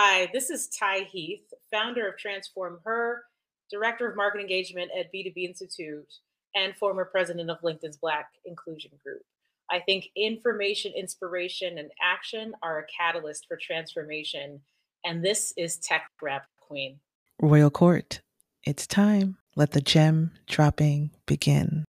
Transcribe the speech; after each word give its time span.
Hi, 0.00 0.30
this 0.32 0.48
is 0.48 0.68
Ty 0.68 1.08
Heath, 1.10 1.52
founder 1.72 2.06
of 2.06 2.16
Transform 2.16 2.78
Her, 2.84 3.24
director 3.68 4.08
of 4.08 4.14
market 4.16 4.40
engagement 4.40 4.92
at 4.96 5.12
B2B 5.12 5.38
Institute, 5.38 6.06
and 6.54 6.76
former 6.76 7.04
president 7.04 7.50
of 7.50 7.60
LinkedIn's 7.62 7.96
Black 7.96 8.28
Inclusion 8.44 8.92
Group. 9.02 9.22
I 9.68 9.80
think 9.80 10.10
information, 10.14 10.92
inspiration, 10.96 11.78
and 11.78 11.90
action 12.00 12.52
are 12.62 12.78
a 12.78 12.86
catalyst 12.96 13.46
for 13.48 13.58
transformation. 13.60 14.60
And 15.04 15.24
this 15.24 15.52
is 15.56 15.78
Tech 15.78 16.08
Rap 16.22 16.46
Queen. 16.60 17.00
Royal 17.42 17.68
Court, 17.68 18.20
it's 18.62 18.86
time. 18.86 19.36
Let 19.56 19.72
the 19.72 19.80
gem 19.80 20.30
dropping 20.46 21.10
begin. 21.26 21.84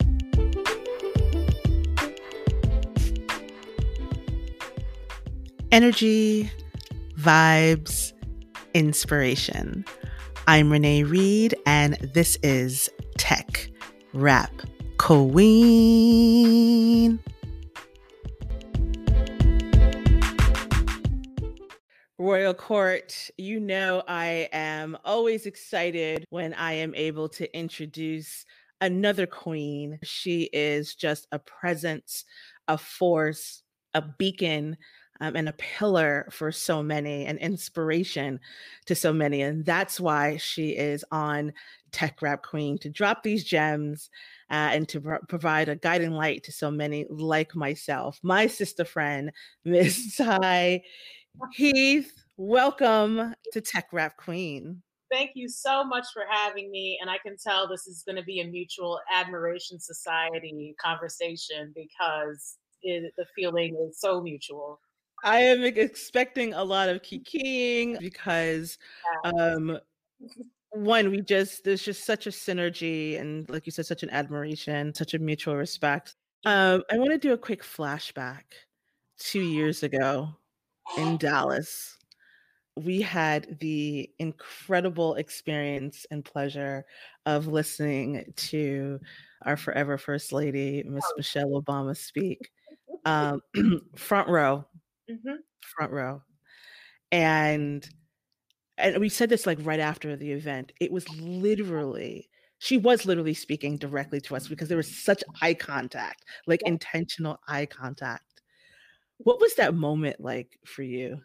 Energy, 5.72 6.52
vibes, 7.18 8.12
inspiration. 8.74 9.84
I'm 10.46 10.70
Renee 10.70 11.02
Reed, 11.02 11.54
and 11.64 11.94
this 12.14 12.36
is 12.42 12.90
Tech 13.16 13.68
Rap 14.12 14.52
Queen. 14.98 15.48
Royal 22.18 22.54
Court, 22.54 23.30
you 23.36 23.60
know 23.60 24.02
I 24.08 24.48
am 24.52 24.98
always 25.04 25.46
excited 25.46 26.24
when 26.30 26.54
I 26.54 26.72
am 26.74 26.94
able 26.94 27.28
to 27.30 27.56
introduce 27.56 28.44
another 28.80 29.26
queen. 29.26 29.98
She 30.02 30.50
is 30.52 30.94
just 30.94 31.26
a 31.32 31.38
presence, 31.38 32.24
a 32.68 32.76
force, 32.76 33.62
a 33.94 34.02
beacon 34.02 34.76
um, 35.20 35.36
and 35.36 35.48
a 35.48 35.54
pillar 35.54 36.28
for 36.30 36.52
so 36.52 36.82
many, 36.82 37.26
and 37.26 37.38
inspiration 37.38 38.40
to 38.86 38.94
so 38.94 39.12
many. 39.12 39.42
And 39.42 39.64
that's 39.64 40.00
why 40.00 40.36
she 40.36 40.70
is 40.70 41.04
on 41.10 41.52
Tech 41.92 42.20
Rap 42.20 42.42
Queen 42.42 42.78
to 42.78 42.90
drop 42.90 43.22
these 43.22 43.44
gems 43.44 44.10
uh, 44.50 44.70
and 44.72 44.88
to 44.88 45.00
pro- 45.00 45.18
provide 45.28 45.68
a 45.68 45.76
guiding 45.76 46.12
light 46.12 46.44
to 46.44 46.52
so 46.52 46.70
many 46.70 47.06
like 47.08 47.54
myself. 47.54 48.18
My 48.22 48.46
sister 48.46 48.84
friend, 48.84 49.32
Miss 49.64 50.16
Ty 50.16 50.82
Heath, 51.52 52.12
welcome 52.36 53.34
to 53.52 53.60
Tech 53.60 53.88
Rap 53.92 54.16
Queen. 54.16 54.82
Thank 55.10 55.32
you 55.34 55.48
so 55.48 55.84
much 55.84 56.06
for 56.12 56.24
having 56.28 56.70
me. 56.70 56.98
And 57.00 57.08
I 57.08 57.18
can 57.18 57.36
tell 57.36 57.68
this 57.68 57.86
is 57.86 58.02
going 58.04 58.16
to 58.16 58.24
be 58.24 58.40
a 58.40 58.46
mutual 58.46 59.00
admiration 59.12 59.78
society 59.78 60.74
conversation 60.82 61.72
because 61.74 62.56
it, 62.82 63.12
the 63.16 63.24
feeling 63.36 63.76
is 63.88 64.00
so 64.00 64.20
mutual. 64.20 64.80
I 65.24 65.40
am 65.40 65.64
expecting 65.64 66.54
a 66.54 66.62
lot 66.62 66.88
of 66.88 67.02
kikiing 67.02 67.98
because 67.98 68.78
um 69.24 69.78
one 70.70 71.10
we 71.10 71.20
just 71.22 71.64
there's 71.64 71.82
just 71.82 72.04
such 72.04 72.26
a 72.26 72.30
synergy 72.30 73.18
and 73.18 73.48
like 73.48 73.66
you 73.66 73.72
said 73.72 73.86
such 73.86 74.02
an 74.02 74.10
admiration 74.10 74.94
such 74.94 75.14
a 75.14 75.18
mutual 75.18 75.56
respect. 75.56 76.16
Um 76.44 76.82
i 76.90 76.98
want 76.98 77.10
to 77.10 77.18
do 77.18 77.32
a 77.32 77.38
quick 77.38 77.62
flashback 77.62 78.42
two 79.18 79.40
years 79.40 79.82
ago 79.82 80.28
in 80.98 81.16
dallas. 81.18 81.96
We 82.78 83.00
had 83.00 83.58
the 83.60 84.10
incredible 84.18 85.14
experience 85.14 86.04
and 86.10 86.22
pleasure 86.22 86.84
of 87.24 87.46
listening 87.46 88.34
to 88.36 89.00
our 89.46 89.56
forever 89.56 89.96
first 89.96 90.30
lady 90.32 90.82
miss 90.86 91.04
oh. 91.06 91.14
michelle 91.16 91.62
obama 91.62 91.96
speak. 91.96 92.50
Um 93.04 93.40
front 93.94 94.28
row 94.28 94.64
mm-hmm. 95.10 95.36
front 95.60 95.92
row. 95.92 96.22
And 97.12 97.88
and 98.78 98.98
we 98.98 99.08
said 99.08 99.30
this 99.30 99.46
like 99.46 99.58
right 99.62 99.80
after 99.80 100.16
the 100.16 100.32
event. 100.32 100.72
It 100.80 100.92
was 100.92 101.08
literally 101.18 102.28
she 102.58 102.78
was 102.78 103.04
literally 103.04 103.34
speaking 103.34 103.76
directly 103.76 104.20
to 104.22 104.36
us 104.36 104.48
because 104.48 104.68
there 104.68 104.76
was 104.76 105.04
such 105.04 105.22
eye 105.42 105.54
contact, 105.54 106.24
like 106.46 106.62
yeah. 106.62 106.70
intentional 106.72 107.38
eye 107.46 107.66
contact. 107.66 108.22
What 109.18 109.40
was 109.40 109.54
that 109.56 109.74
moment 109.74 110.20
like 110.20 110.58
for 110.66 110.82
you? 110.82 111.20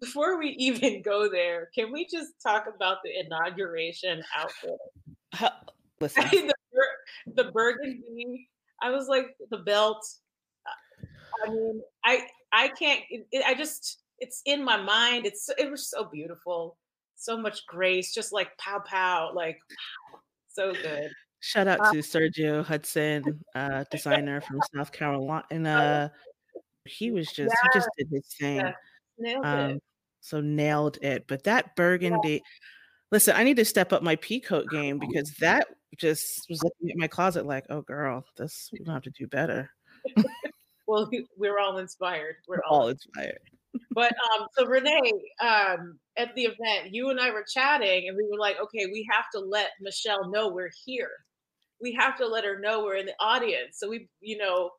Before 0.00 0.38
we 0.38 0.48
even 0.58 1.02
go 1.02 1.30
there, 1.30 1.70
can 1.74 1.92
we 1.92 2.06
just 2.06 2.32
talk 2.42 2.66
about 2.74 2.98
the 3.04 3.10
inauguration 3.18 4.22
outfit? 4.36 4.78
How, 5.32 5.50
listen, 6.00 6.24
the, 6.30 6.54
the 7.34 7.50
burgundy. 7.52 8.48
I 8.82 8.90
was 8.90 9.08
like 9.08 9.36
the 9.50 9.58
belt. 9.58 10.06
I 11.44 11.50
mean, 11.50 11.82
I 12.04 12.26
I 12.52 12.68
can't. 12.68 13.00
It, 13.10 13.42
I 13.46 13.54
just 13.54 14.02
it's 14.18 14.42
in 14.46 14.64
my 14.64 14.76
mind. 14.76 15.26
It's 15.26 15.48
it 15.58 15.70
was 15.70 15.88
so 15.88 16.04
beautiful, 16.04 16.76
so 17.16 17.36
much 17.36 17.66
grace, 17.66 18.14
just 18.14 18.32
like 18.32 18.56
pow 18.58 18.80
pow, 18.80 19.32
like 19.34 19.58
so 20.48 20.72
good. 20.72 21.10
Shout 21.40 21.68
out 21.68 21.80
uh, 21.80 21.92
to 21.92 21.98
Sergio 21.98 22.64
Hudson, 22.64 23.44
uh, 23.54 23.84
designer 23.90 24.40
from 24.40 24.60
South 24.74 24.92
Carolina. 24.92 26.12
He 26.84 27.10
was 27.10 27.26
just 27.26 27.54
yeah, 27.54 27.70
he 27.72 27.78
just 27.78 27.88
did 27.98 28.08
his 28.10 28.26
thing. 28.38 28.56
Yeah, 28.56 28.72
nailed 29.18 29.46
um, 29.46 29.70
it. 29.70 29.82
So 30.20 30.40
nailed 30.40 30.98
it. 31.02 31.26
But 31.28 31.44
that 31.44 31.76
burgundy. 31.76 32.32
Yeah. 32.32 32.38
Listen, 33.12 33.36
I 33.36 33.44
need 33.44 33.56
to 33.58 33.64
step 33.64 33.92
up 33.92 34.02
my 34.02 34.16
peacoat 34.16 34.68
game 34.70 34.98
because 34.98 35.32
that 35.40 35.68
just 35.96 36.46
was 36.48 36.62
looking 36.62 36.90
at 36.90 36.96
my 36.96 37.06
closet 37.06 37.46
like, 37.46 37.66
oh 37.70 37.82
girl, 37.82 38.24
this 38.36 38.68
we 38.72 38.80
don't 38.80 38.94
have 38.94 39.02
to 39.04 39.10
do 39.10 39.26
better. 39.26 39.70
well, 40.86 41.08
we're 41.38 41.58
all 41.58 41.78
inspired. 41.78 42.36
We're 42.48 42.62
all, 42.68 42.82
all 42.82 42.88
inspired. 42.88 43.38
but 43.90 44.12
um, 44.12 44.46
so 44.56 44.66
Renee, 44.66 45.12
um, 45.40 45.98
at 46.16 46.34
the 46.34 46.44
event, 46.44 46.92
you 46.92 47.10
and 47.10 47.20
I 47.20 47.30
were 47.30 47.44
chatting, 47.46 48.08
and 48.08 48.16
we 48.16 48.26
were 48.30 48.38
like, 48.38 48.56
okay, 48.60 48.86
we 48.86 49.06
have 49.10 49.26
to 49.34 49.40
let 49.40 49.70
Michelle 49.80 50.30
know 50.30 50.48
we're 50.48 50.70
here. 50.84 51.10
We 51.80 51.96
have 51.98 52.16
to 52.18 52.26
let 52.26 52.44
her 52.44 52.58
know 52.58 52.84
we're 52.84 52.96
in 52.96 53.06
the 53.06 53.14
audience. 53.20 53.78
So 53.78 53.88
we, 53.88 54.08
you 54.20 54.38
know, 54.38 54.70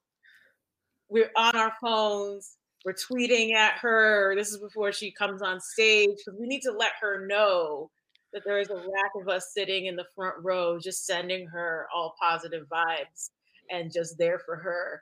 we're 1.09 1.31
on 1.35 1.55
our 1.55 1.73
phones. 1.81 2.57
We're 2.85 2.93
tweeting 2.93 3.53
at 3.53 3.73
her. 3.79 4.33
This 4.35 4.49
is 4.49 4.57
before 4.57 4.91
she 4.91 5.11
comes 5.11 5.41
on 5.41 5.59
stage 5.59 6.09
because 6.17 6.39
we 6.39 6.47
need 6.47 6.61
to 6.61 6.71
let 6.71 6.93
her 7.01 7.27
know 7.27 7.91
that 8.33 8.43
there 8.45 8.59
is 8.59 8.69
a 8.69 8.75
rack 8.75 9.11
of 9.21 9.27
us 9.27 9.51
sitting 9.53 9.85
in 9.85 9.95
the 9.95 10.05
front 10.15 10.35
row, 10.41 10.79
just 10.79 11.05
sending 11.05 11.47
her 11.47 11.87
all 11.95 12.15
positive 12.21 12.65
vibes 12.71 13.29
and 13.69 13.91
just 13.93 14.17
there 14.17 14.39
for 14.39 14.55
her 14.55 15.01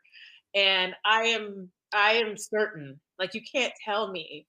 and 0.55 0.93
i 1.05 1.23
am 1.23 1.69
i 1.93 2.13
am 2.13 2.35
certain 2.38 2.99
like 3.19 3.33
you 3.33 3.41
can't 3.49 3.73
tell 3.83 4.11
me 4.11 4.47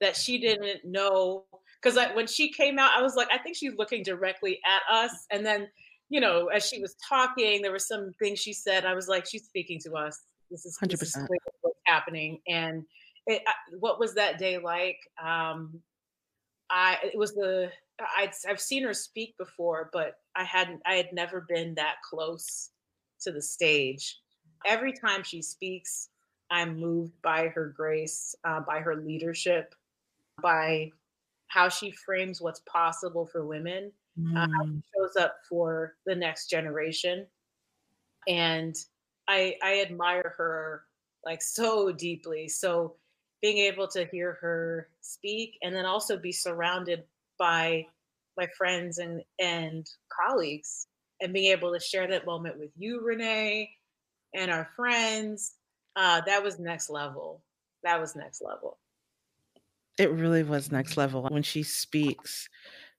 that 0.00 0.16
she 0.16 0.38
didn't 0.38 0.84
know 0.84 1.44
because 1.82 1.98
when 2.14 2.26
she 2.26 2.50
came 2.52 2.78
out 2.78 2.90
i 2.96 3.02
was 3.02 3.14
like 3.14 3.28
i 3.32 3.38
think 3.38 3.56
she's 3.56 3.74
looking 3.78 4.02
directly 4.02 4.60
at 4.66 4.82
us 4.92 5.26
and 5.30 5.46
then 5.46 5.68
you 6.10 6.20
know 6.20 6.46
as 6.48 6.66
she 6.66 6.80
was 6.80 6.96
talking 7.08 7.62
there 7.62 7.72
were 7.72 7.78
some 7.78 8.12
things 8.18 8.38
she 8.38 8.52
said 8.52 8.84
i 8.84 8.94
was 8.94 9.08
like 9.08 9.26
she's 9.26 9.44
speaking 9.44 9.78
to 9.80 9.94
us. 9.94 10.22
This 10.50 10.66
is 10.66 10.78
100% 10.80 10.90
this 10.98 11.16
is 11.16 11.28
what's 11.62 11.78
happening 11.86 12.40
and 12.46 12.84
it, 13.26 13.42
what 13.78 13.98
was 13.98 14.14
that 14.14 14.38
day 14.38 14.58
like? 14.58 14.98
Um 15.22 15.80
i 16.70 16.98
it 17.02 17.18
was 17.18 17.34
the 17.34 17.70
i 18.00 18.30
i've 18.48 18.60
seen 18.60 18.82
her 18.82 18.94
speak 18.94 19.36
before 19.38 19.90
but 19.92 20.14
i 20.34 20.44
hadn't 20.44 20.80
i 20.86 20.94
had 20.94 21.12
never 21.12 21.44
been 21.48 21.74
that 21.74 21.96
close 22.08 22.70
to 23.20 23.30
the 23.32 23.42
stage 23.42 24.18
every 24.64 24.92
time 24.92 25.22
she 25.22 25.42
speaks, 25.42 26.08
I'm 26.50 26.78
moved 26.78 27.12
by 27.22 27.48
her 27.48 27.72
grace, 27.76 28.34
uh, 28.44 28.60
by 28.60 28.80
her 28.80 28.96
leadership, 28.96 29.74
by 30.42 30.90
how 31.48 31.68
she 31.68 31.90
frames 31.90 32.40
what's 32.40 32.60
possible 32.60 33.26
for 33.26 33.46
women, 33.46 33.92
mm. 34.18 34.36
uh, 34.36 34.40
how 34.40 34.64
she 34.64 34.70
mm. 34.70 34.82
shows 34.94 35.16
up 35.16 35.36
for 35.48 35.94
the 36.06 36.14
next 36.14 36.48
generation. 36.48 37.26
And 38.28 38.74
I, 39.28 39.56
I 39.62 39.80
admire 39.80 40.34
her 40.36 40.84
like 41.24 41.42
so 41.42 41.92
deeply. 41.92 42.48
So 42.48 42.96
being 43.40 43.58
able 43.58 43.88
to 43.88 44.06
hear 44.06 44.38
her 44.40 44.88
speak 45.00 45.58
and 45.62 45.74
then 45.74 45.86
also 45.86 46.16
be 46.16 46.32
surrounded 46.32 47.04
by 47.38 47.86
my 48.36 48.48
friends 48.56 48.98
and, 48.98 49.22
and 49.38 49.88
colleagues 50.08 50.86
and 51.20 51.32
being 51.32 51.52
able 51.52 51.72
to 51.72 51.80
share 51.80 52.06
that 52.08 52.26
moment 52.26 52.58
with 52.58 52.70
you, 52.76 53.00
Renee, 53.02 53.70
and 54.34 54.50
our 54.50 54.68
friends. 54.76 55.54
Uh, 55.96 56.20
that 56.26 56.42
was 56.42 56.58
next 56.58 56.90
level. 56.90 57.42
That 57.82 58.00
was 58.00 58.16
next 58.16 58.42
level. 58.42 58.78
It 59.98 60.10
really 60.10 60.42
was 60.42 60.72
next 60.72 60.96
level. 60.96 61.22
When 61.30 61.44
she 61.44 61.62
speaks, 61.62 62.48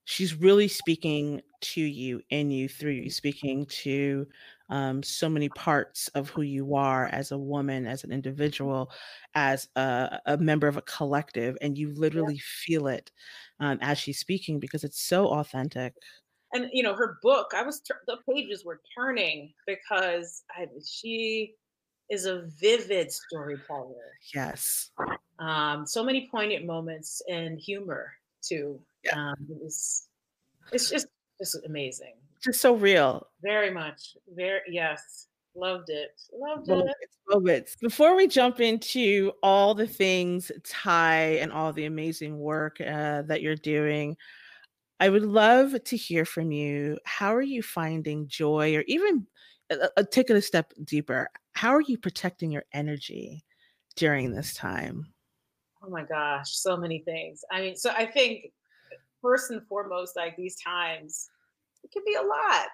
she's 0.05 0.33
really 0.33 0.69
speaking 0.69 1.41
to 1.61 1.81
you, 1.81 2.21
in 2.29 2.51
you, 2.51 2.69
through 2.69 2.91
you, 2.91 3.09
speaking 3.09 3.65
to 3.65 4.25
um, 4.69 5.03
so 5.03 5.27
many 5.27 5.49
parts 5.49 6.07
of 6.09 6.29
who 6.29 6.41
you 6.41 6.75
are 6.75 7.07
as 7.07 7.31
a 7.31 7.37
woman, 7.37 7.85
as 7.85 8.03
an 8.03 8.11
individual, 8.11 8.91
as 9.33 9.67
a, 9.75 10.19
a 10.25 10.37
member 10.37 10.67
of 10.67 10.77
a 10.77 10.81
collective. 10.83 11.57
And 11.61 11.77
you 11.77 11.93
literally 11.93 12.35
yeah. 12.35 12.41
feel 12.65 12.87
it 12.87 13.11
um, 13.59 13.77
as 13.81 13.97
she's 13.97 14.19
speaking 14.19 14.59
because 14.59 14.83
it's 14.83 15.01
so 15.01 15.27
authentic 15.27 15.95
and 16.55 16.69
you 16.73 16.81
know 16.81 16.95
her 16.95 17.17
book 17.21 17.51
i 17.55 17.61
was 17.61 17.81
the 18.07 18.17
pages 18.29 18.65
were 18.65 18.81
turning 18.97 19.53
because 19.67 20.43
I, 20.51 20.67
she 20.85 21.53
is 22.09 22.25
a 22.25 22.43
vivid 22.59 23.11
storyteller 23.11 24.17
yes 24.33 24.91
um 25.39 25.85
so 25.85 26.03
many 26.03 26.27
poignant 26.31 26.65
moments 26.65 27.21
and 27.29 27.59
humor 27.59 28.11
too. 28.47 28.79
Yeah. 29.03 29.31
Um, 29.31 29.35
it 29.49 29.61
was, 29.61 30.07
it's 30.71 30.89
just 30.89 31.07
just 31.39 31.57
amazing. 31.65 32.13
Just 32.43 32.61
so 32.61 32.75
real. 32.75 33.27
Very 33.41 33.71
much. 33.71 34.15
Very 34.33 34.61
yes. 34.69 35.27
Loved 35.55 35.89
it. 35.89 36.11
Loved 36.33 36.69
it. 36.69 36.95
Moments. 37.29 37.75
Before 37.81 38.15
we 38.15 38.27
jump 38.27 38.59
into 38.59 39.31
all 39.41 39.73
the 39.73 39.87
things 39.87 40.51
Ty 40.65 41.37
and 41.41 41.51
all 41.51 41.73
the 41.73 41.85
amazing 41.85 42.37
work 42.37 42.77
uh, 42.81 43.23
that 43.23 43.41
you're 43.41 43.55
doing, 43.55 44.17
I 44.99 45.09
would 45.09 45.23
love 45.23 45.75
to 45.83 45.97
hear 45.97 46.25
from 46.25 46.51
you. 46.51 46.97
How 47.05 47.35
are 47.35 47.41
you 47.41 47.61
finding 47.61 48.27
joy, 48.27 48.75
or 48.75 48.83
even 48.87 49.27
uh, 49.69 49.87
uh, 49.97 50.03
take 50.09 50.29
it 50.29 50.35
a 50.35 50.41
step 50.41 50.73
deeper? 50.83 51.29
How 51.53 51.71
are 51.71 51.81
you 51.81 51.97
protecting 51.97 52.51
your 52.51 52.65
energy 52.73 53.43
during 53.95 54.31
this 54.31 54.53
time? 54.53 55.07
Oh 55.83 55.89
my 55.89 56.03
gosh, 56.03 56.55
so 56.55 56.77
many 56.77 56.99
things. 56.99 57.43
I 57.51 57.61
mean, 57.61 57.75
so 57.75 57.91
I 57.91 58.05
think 58.05 58.51
first 59.21 59.51
and 59.51 59.65
foremost, 59.67 60.15
like 60.15 60.35
these 60.37 60.55
times, 60.61 61.29
it 61.83 61.91
can 61.91 62.03
be 62.05 62.15
a 62.15 62.21
lot. 62.21 62.67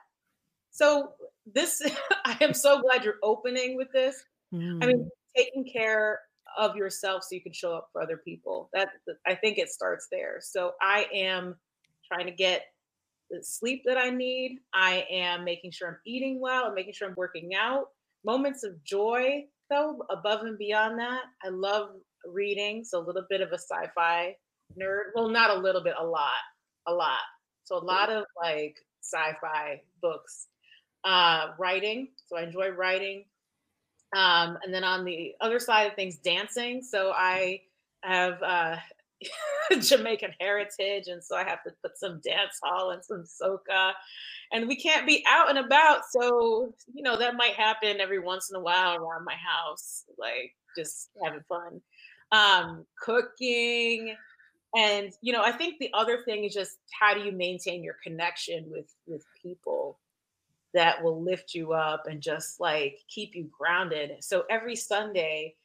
So 0.70 1.14
this, 1.52 1.82
I 2.26 2.38
am 2.42 2.54
so 2.54 2.82
glad 2.82 3.04
you're 3.04 3.16
opening 3.24 3.76
with 3.76 3.92
this. 3.92 4.24
Mm. 4.54 4.84
I 4.84 4.88
mean, 4.88 5.00
mm. 5.00 5.08
taking 5.36 5.66
care 5.66 6.20
of 6.58 6.76
yourself 6.76 7.24
so 7.24 7.36
you 7.36 7.42
can 7.42 7.54
show 7.54 7.74
up 7.74 7.90
for 7.92 8.02
other 8.02 8.18
people. 8.18 8.70
That 8.74 8.90
I 9.26 9.36
think 9.36 9.58
it 9.58 9.70
starts 9.70 10.08
there. 10.12 10.38
So 10.42 10.74
I 10.82 11.08
am 11.14 11.56
trying 12.12 12.26
to 12.26 12.32
get 12.34 12.64
the 13.30 13.44
sleep 13.44 13.84
that 13.86 13.98
I 13.98 14.10
need. 14.10 14.60
I 14.74 15.06
am 15.10 15.46
making 15.46 15.72
sure 15.72 15.88
I'm 15.88 15.98
eating 16.06 16.40
well. 16.40 16.66
I'm 16.66 16.76
making 16.76 16.94
sure 16.94 17.08
I'm 17.08 17.16
working 17.16 17.52
out. 17.56 17.86
Moments 18.26 18.64
of 18.64 18.84
joy, 18.84 19.46
though, 19.70 20.00
above 20.10 20.42
and 20.42 20.58
beyond 20.58 21.00
that. 21.00 21.22
I 21.44 21.50
love 21.50 21.90
reading, 22.26 22.84
so 22.84 23.00
a 23.00 23.06
little 23.06 23.26
bit 23.30 23.42
of 23.42 23.50
a 23.52 23.58
sci-fi 23.58 24.36
nerd. 24.80 25.12
Well, 25.16 25.30
not 25.30 25.58
a 25.58 25.60
little 25.60 25.84
bit, 25.84 25.96
a 26.00 26.06
lot, 26.06 26.32
a 26.88 26.94
lot. 26.94 27.20
So 27.64 27.78
a 27.78 27.84
lot 27.84 28.10
of 28.12 28.26
like 28.42 28.76
sci-fi 29.02 29.82
books. 30.02 30.48
Uh, 31.04 31.48
writing, 31.58 32.10
so 32.28 32.38
I 32.38 32.44
enjoy 32.44 32.70
writing. 32.70 33.26
Um, 34.16 34.60
and 34.64 34.72
then 34.72 34.84
on 34.84 35.04
the 35.04 35.34
other 35.42 35.58
side 35.58 35.88
of 35.88 35.96
things, 35.96 36.18
dancing. 36.18 36.84
So 36.84 37.12
I 37.16 37.62
have 38.04 38.44
uh, 38.44 38.76
Jamaican 39.80 40.34
heritage, 40.40 41.08
and 41.08 41.24
so 41.24 41.36
I 41.36 41.44
have 41.44 41.64
to 41.64 41.72
put 41.82 41.98
some 41.98 42.22
dance 42.24 42.60
hall 42.64 42.92
and 42.92 43.04
some 43.04 43.24
soca, 43.24 43.94
and 44.52 44.68
we 44.68 44.76
can't 44.76 45.08
be 45.08 45.24
out 45.28 45.50
and 45.50 45.60
about. 45.60 46.02
So 46.10 46.74
you 46.94 47.04
know 47.04 47.18
that 47.18 47.36
might 47.36 47.54
happen 47.54 48.00
every 48.00 48.20
once 48.20 48.50
in 48.50 48.56
a 48.56 48.62
while 48.62 48.96
around 48.96 49.26
my 49.26 49.36
house, 49.36 50.06
like 50.18 50.56
just 50.78 51.10
having 51.24 51.42
fun, 51.48 51.82
um, 52.32 52.86
cooking, 53.00 54.16
and 54.76 55.12
you 55.22 55.34
know 55.34 55.44
I 55.44 55.52
think 55.52 55.80
the 55.80 55.92
other 55.94 56.24
thing 56.24 56.46
is 56.46 56.54
just 56.54 56.78
how 57.00 57.14
do 57.14 57.22
you 57.22 57.32
maintain 57.32 57.84
your 57.84 57.98
connection 58.04 58.66
with 58.70 58.94
with 59.08 59.24
people 59.42 60.00
that 60.74 61.04
will 61.04 61.22
lift 61.22 61.54
you 61.54 61.74
up 61.74 62.08
and 62.08 62.22
just 62.22 62.60
like 62.60 62.98
keep 63.10 63.36
you 63.36 63.50
grounded. 63.58 64.12
So 64.22 64.44
every 64.50 64.76
Sunday. 64.76 65.56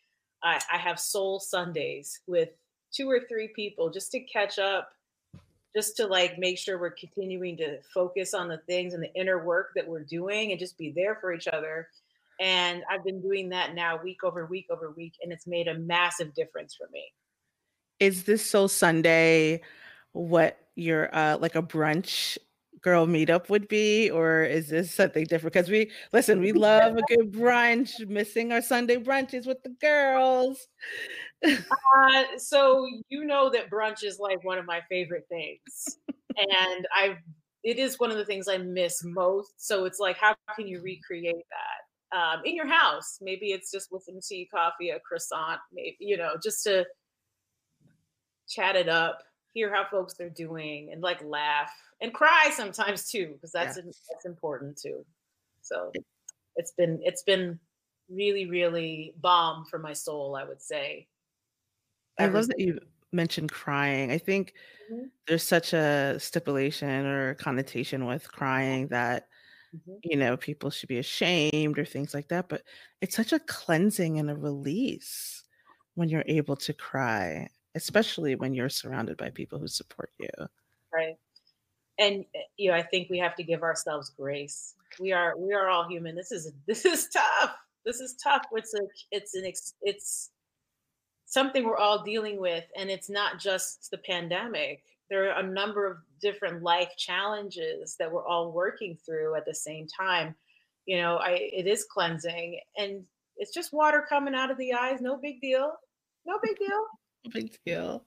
I, 0.42 0.60
I 0.70 0.76
have 0.76 1.00
soul 1.00 1.40
Sundays 1.40 2.20
with 2.26 2.50
two 2.92 3.10
or 3.10 3.20
three 3.28 3.48
people 3.54 3.90
just 3.90 4.10
to 4.12 4.20
catch 4.20 4.58
up 4.58 4.90
just 5.74 5.96
to 5.96 6.06
like 6.06 6.38
make 6.38 6.56
sure 6.56 6.78
we're 6.78 6.90
continuing 6.90 7.56
to 7.58 7.78
focus 7.92 8.32
on 8.32 8.48
the 8.48 8.58
things 8.66 8.94
and 8.94 9.02
the 9.02 9.12
inner 9.14 9.44
work 9.44 9.72
that 9.74 9.86
we're 9.86 10.04
doing 10.04 10.50
and 10.50 10.58
just 10.58 10.78
be 10.78 10.90
there 10.90 11.16
for 11.20 11.34
each 11.34 11.46
other. 11.48 11.88
And 12.40 12.82
i've 12.90 13.04
been 13.04 13.20
doing 13.20 13.48
that 13.50 13.74
now 13.74 14.00
week 14.02 14.22
over 14.22 14.46
week 14.46 14.66
over 14.70 14.90
week 14.90 15.14
and 15.22 15.32
it's 15.32 15.46
made 15.46 15.68
a 15.68 15.74
massive 15.74 16.34
difference 16.34 16.74
for 16.74 16.88
me. 16.92 17.04
Is 18.00 18.24
this 18.24 18.44
soul 18.48 18.68
sunday 18.68 19.62
what 20.12 20.58
your 20.74 21.14
uh 21.14 21.38
like 21.38 21.56
a 21.56 21.62
brunch 21.62 22.38
girl 22.86 23.04
meetup 23.04 23.48
would 23.48 23.66
be, 23.66 24.08
or 24.10 24.44
is 24.44 24.68
this 24.68 24.94
something 24.94 25.24
different? 25.24 25.52
Because 25.52 25.68
we 25.68 25.90
listen, 26.12 26.40
we 26.40 26.52
love 26.68 26.96
a 26.96 27.02
good 27.14 27.32
brunch, 27.32 28.06
missing 28.06 28.52
our 28.52 28.62
Sunday 28.62 28.96
brunches 28.96 29.44
with 29.44 29.60
the 29.64 29.74
girls. 29.80 30.68
uh, 31.44 32.22
so 32.38 32.86
you 33.08 33.24
know 33.24 33.50
that 33.50 33.70
brunch 33.70 34.04
is 34.04 34.20
like 34.20 34.42
one 34.44 34.56
of 34.56 34.66
my 34.66 34.80
favorite 34.88 35.26
things. 35.28 35.98
and 36.36 36.86
I 36.94 37.16
it 37.64 37.80
is 37.80 37.98
one 37.98 38.12
of 38.12 38.18
the 38.18 38.24
things 38.24 38.46
I 38.46 38.58
miss 38.58 39.02
most. 39.02 39.54
So 39.56 39.84
it's 39.86 39.98
like, 39.98 40.16
how 40.16 40.36
can 40.54 40.68
you 40.68 40.80
recreate 40.80 41.34
that? 41.34 42.16
Um, 42.16 42.42
in 42.44 42.54
your 42.54 42.68
house. 42.68 43.18
Maybe 43.20 43.46
it's 43.46 43.72
just 43.72 43.90
with 43.90 44.04
some 44.04 44.20
tea, 44.26 44.48
coffee, 44.54 44.90
a 44.90 45.00
croissant, 45.00 45.58
maybe, 45.72 45.96
you 45.98 46.16
know, 46.16 46.34
just 46.40 46.62
to 46.62 46.86
chat 48.48 48.76
it 48.76 48.88
up, 48.88 49.18
hear 49.56 49.72
how 49.72 49.86
folks 49.90 50.20
are 50.20 50.28
doing 50.28 50.90
and 50.92 51.00
like 51.00 51.24
laugh 51.24 51.72
and 52.02 52.12
cry 52.12 52.50
sometimes 52.54 53.10
too 53.10 53.30
because 53.32 53.52
that's 53.52 53.78
yeah. 53.78 53.84
that's 54.10 54.26
important 54.26 54.76
too 54.76 55.02
so 55.62 55.90
it's 56.56 56.72
been 56.72 57.00
it's 57.02 57.22
been 57.22 57.58
really 58.10 58.44
really 58.44 59.14
balm 59.22 59.64
for 59.64 59.78
my 59.78 59.94
soul 59.94 60.36
i 60.36 60.44
would 60.44 60.60
say 60.60 61.06
i 62.18 62.26
love 62.26 62.46
that 62.48 62.60
you 62.60 62.78
mentioned 63.12 63.50
crying 63.50 64.12
i 64.12 64.18
think 64.18 64.52
mm-hmm. 64.92 65.06
there's 65.26 65.42
such 65.42 65.72
a 65.72 66.16
stipulation 66.18 67.06
or 67.06 67.32
connotation 67.36 68.04
with 68.04 68.30
crying 68.30 68.88
that 68.88 69.26
mm-hmm. 69.74 69.94
you 70.02 70.18
know 70.18 70.36
people 70.36 70.68
should 70.68 70.90
be 70.90 70.98
ashamed 70.98 71.78
or 71.78 71.84
things 71.86 72.12
like 72.12 72.28
that 72.28 72.50
but 72.50 72.62
it's 73.00 73.16
such 73.16 73.32
a 73.32 73.38
cleansing 73.38 74.18
and 74.18 74.30
a 74.30 74.36
release 74.36 75.44
when 75.94 76.10
you're 76.10 76.24
able 76.26 76.56
to 76.56 76.74
cry 76.74 77.48
especially 77.76 78.34
when 78.34 78.54
you're 78.54 78.70
surrounded 78.70 79.18
by 79.18 79.28
people 79.30 79.58
who 79.58 79.68
support 79.68 80.10
you. 80.18 80.30
Right. 80.92 81.16
And 81.98 82.24
eh, 82.34 82.40
you 82.56 82.70
know 82.70 82.76
i 82.76 82.82
think 82.82 83.08
we 83.08 83.18
have 83.18 83.36
to 83.36 83.44
give 83.44 83.62
ourselves 83.62 84.10
grace. 84.18 84.74
We 84.98 85.12
are 85.12 85.36
we 85.36 85.52
are 85.52 85.68
all 85.68 85.86
human. 85.88 86.16
This 86.16 86.32
is 86.32 86.52
this 86.66 86.84
is 86.84 87.08
tough. 87.08 87.54
This 87.84 88.00
is 88.00 88.14
tough. 88.14 88.42
It's 88.52 88.74
a 88.74 88.80
it's 89.12 89.34
an 89.34 89.44
it's 89.82 90.30
something 91.26 91.64
we're 91.64 91.76
all 91.76 92.02
dealing 92.02 92.40
with 92.40 92.64
and 92.76 92.90
it's 92.90 93.10
not 93.10 93.38
just 93.38 93.90
the 93.90 93.98
pandemic. 93.98 94.82
There 95.08 95.30
are 95.30 95.40
a 95.40 95.46
number 95.46 95.86
of 95.86 95.98
different 96.20 96.62
life 96.62 96.92
challenges 96.96 97.96
that 97.98 98.10
we're 98.10 98.26
all 98.26 98.52
working 98.52 98.96
through 99.04 99.36
at 99.36 99.44
the 99.44 99.54
same 99.54 99.86
time. 99.86 100.34
You 100.86 100.98
know 100.98 101.16
i 101.16 101.32
it 101.52 101.66
is 101.66 101.84
cleansing 101.84 102.60
and 102.78 103.04
it's 103.36 103.52
just 103.52 103.72
water 103.72 104.02
coming 104.08 104.34
out 104.34 104.50
of 104.50 104.56
the 104.56 104.72
eyes. 104.72 105.00
No 105.02 105.18
big 105.18 105.40
deal. 105.42 105.72
No 106.24 106.38
big 106.42 106.58
deal 106.58 106.86
big 107.34 107.56
deal 107.64 108.04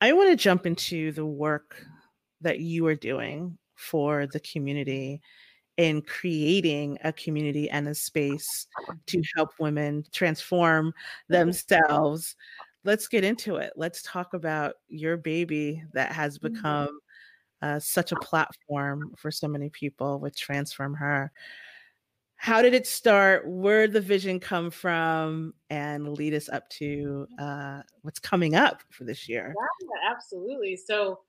i 0.00 0.12
want 0.12 0.30
to 0.30 0.36
jump 0.36 0.66
into 0.66 1.12
the 1.12 1.26
work 1.26 1.84
that 2.40 2.60
you 2.60 2.86
are 2.86 2.94
doing 2.94 3.56
for 3.76 4.26
the 4.26 4.40
community 4.40 5.20
in 5.80 6.02
creating 6.02 6.98
a 7.04 7.12
community 7.12 7.70
and 7.70 7.88
a 7.88 7.94
space 7.94 8.66
to 9.06 9.22
help 9.34 9.48
women 9.58 10.04
transform 10.12 10.92
themselves. 11.28 12.36
Let's 12.84 13.08
get 13.08 13.24
into 13.24 13.56
it. 13.56 13.72
Let's 13.76 14.02
talk 14.02 14.34
about 14.34 14.74
your 14.88 15.16
baby 15.16 15.82
that 15.94 16.12
has 16.12 16.38
mm-hmm. 16.38 16.52
become 16.52 17.00
uh, 17.62 17.78
such 17.78 18.12
a 18.12 18.16
platform 18.16 19.14
for 19.16 19.30
so 19.30 19.48
many 19.48 19.70
people 19.70 20.20
with 20.20 20.36
Transform 20.36 20.92
Her. 20.92 21.32
How 22.40 22.62
did 22.62 22.72
it 22.72 22.86
start? 22.86 23.46
Where 23.46 23.86
the 23.86 24.00
vision 24.00 24.40
come 24.40 24.70
from? 24.70 25.52
And 25.68 26.16
lead 26.16 26.32
us 26.32 26.48
up 26.48 26.66
to 26.70 27.26
uh, 27.38 27.82
what's 28.00 28.18
coming 28.18 28.54
up 28.54 28.82
for 28.88 29.04
this 29.04 29.28
year. 29.28 29.54
Yeah, 29.82 30.10
absolutely. 30.10 30.74
So, 30.74 31.20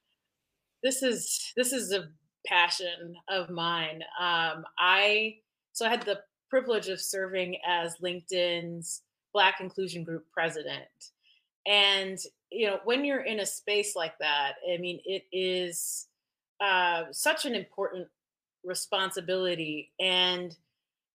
this 0.81 1.03
is 1.03 1.51
this 1.57 1.73
is 1.73 1.91
a 1.91 2.07
passion 2.47 3.13
of 3.29 3.49
mine. 3.49 4.03
Um, 4.21 4.63
I 4.79 5.35
so 5.73 5.85
I 5.85 5.89
had 5.89 6.03
the 6.03 6.21
privilege 6.49 6.87
of 6.87 7.01
serving 7.01 7.57
as 7.67 7.97
LinkedIn's 7.97 9.01
Black 9.33 9.59
Inclusion 9.59 10.05
Group 10.05 10.23
president, 10.31 10.87
and 11.67 12.19
you 12.53 12.67
know 12.67 12.79
when 12.85 13.03
you're 13.03 13.25
in 13.25 13.41
a 13.41 13.45
space 13.45 13.97
like 13.97 14.17
that, 14.19 14.53
I 14.73 14.77
mean 14.77 15.01
it 15.03 15.23
is 15.33 16.07
uh, 16.61 17.03
such 17.11 17.45
an 17.45 17.53
important 17.53 18.07
responsibility, 18.63 19.91
and 19.99 20.55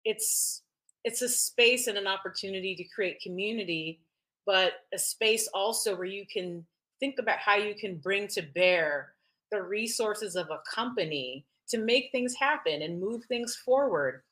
it's 0.07 0.63
it's 1.05 1.23
a 1.23 1.29
space 1.29 1.87
and 1.87 1.99
an 1.99 2.07
opportunity 2.07 2.75
to 2.75 2.85
create 2.85 3.21
community, 3.21 4.01
but 4.45 4.73
a 4.95 4.99
space 4.99 5.49
also 5.55 5.95
where 5.95 6.07
you 6.07 6.25
can 6.27 6.65
think 6.99 7.19
about 7.19 7.39
how 7.39 7.57
you 7.57 7.75
can 7.75 7.97
bring 7.99 8.27
to 8.29 8.43
bear 8.43 9.13
the 9.53 9.63
resources 9.63 10.35
of 10.35 10.49
a 10.51 10.63
company 10.69 11.45
to 11.69 11.79
make 11.79 12.11
things 12.11 12.35
happen 12.35 12.83
and 12.83 13.01
move 13.01 13.25
things 13.27 13.55
forward. 13.55 14.23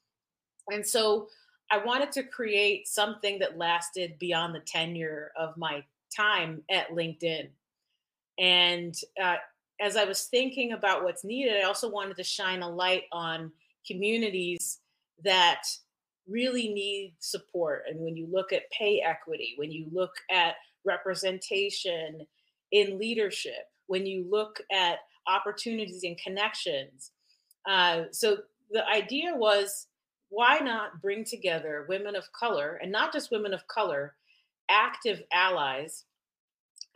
And 0.73 0.85
so 0.85 1.29
I 1.71 1.79
wanted 1.79 2.11
to 2.13 2.25
create 2.25 2.89
something 2.89 3.39
that 3.39 3.59
lasted 3.59 4.19
beyond 4.19 4.55
the 4.55 4.61
tenure 4.61 5.31
of 5.37 5.57
my 5.57 5.85
time 6.17 6.63
at 6.71 6.91
LinkedIn. 6.91 7.49
And 8.39 8.95
uh, 9.23 9.37
as 9.81 9.97
I 9.97 10.05
was 10.05 10.25
thinking 10.25 10.73
about 10.73 11.05
what's 11.05 11.25
needed, 11.25 11.57
I 11.57 11.67
also 11.67 11.89
wanted 11.89 12.17
to 12.17 12.25
shine 12.25 12.63
a 12.63 12.69
light 12.69 13.05
on 13.13 13.53
communities 13.87 14.81
that 15.23 15.63
really 16.29 16.69
need 16.69 17.15
support. 17.19 17.85
And 17.89 18.01
when 18.01 18.17
you 18.17 18.27
look 18.31 18.53
at 18.53 18.71
pay 18.71 19.01
equity, 19.01 19.55
when 19.57 19.71
you 19.71 19.87
look 19.93 20.13
at 20.31 20.55
representation 20.85 22.21
in 22.73 22.99
leadership, 22.99 23.69
when 23.87 24.07
you 24.07 24.27
look 24.31 24.61
at 24.73 24.99
opportunities 25.27 26.03
and 26.05 26.19
connections. 26.19 27.13
Uh, 27.69 28.05
so 28.11 28.39
the 28.71 28.87
idea 28.89 29.33
was 29.35 29.87
why 30.29 30.59
not 30.59 31.01
bring 31.01 31.25
together 31.25 31.87
women 31.89 32.17
of 32.17 32.31
color 32.33 32.79
and 32.83 32.91
not 32.91 33.13
just 33.13 33.31
women 33.31 33.55
of 33.55 33.67
color, 33.69 34.15
active 34.69 35.23
allies 35.33 36.05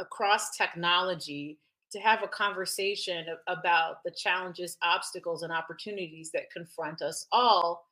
across 0.00 0.56
technology 0.56 1.58
to 1.92 1.98
have 2.00 2.22
a 2.22 2.28
conversation 2.28 3.26
about 3.46 4.02
the 4.04 4.10
challenges, 4.10 4.76
obstacles, 4.82 5.42
and 5.42 5.52
opportunities 5.52 6.30
that 6.32 6.50
confront 6.50 7.00
us 7.00 7.26
all, 7.32 7.87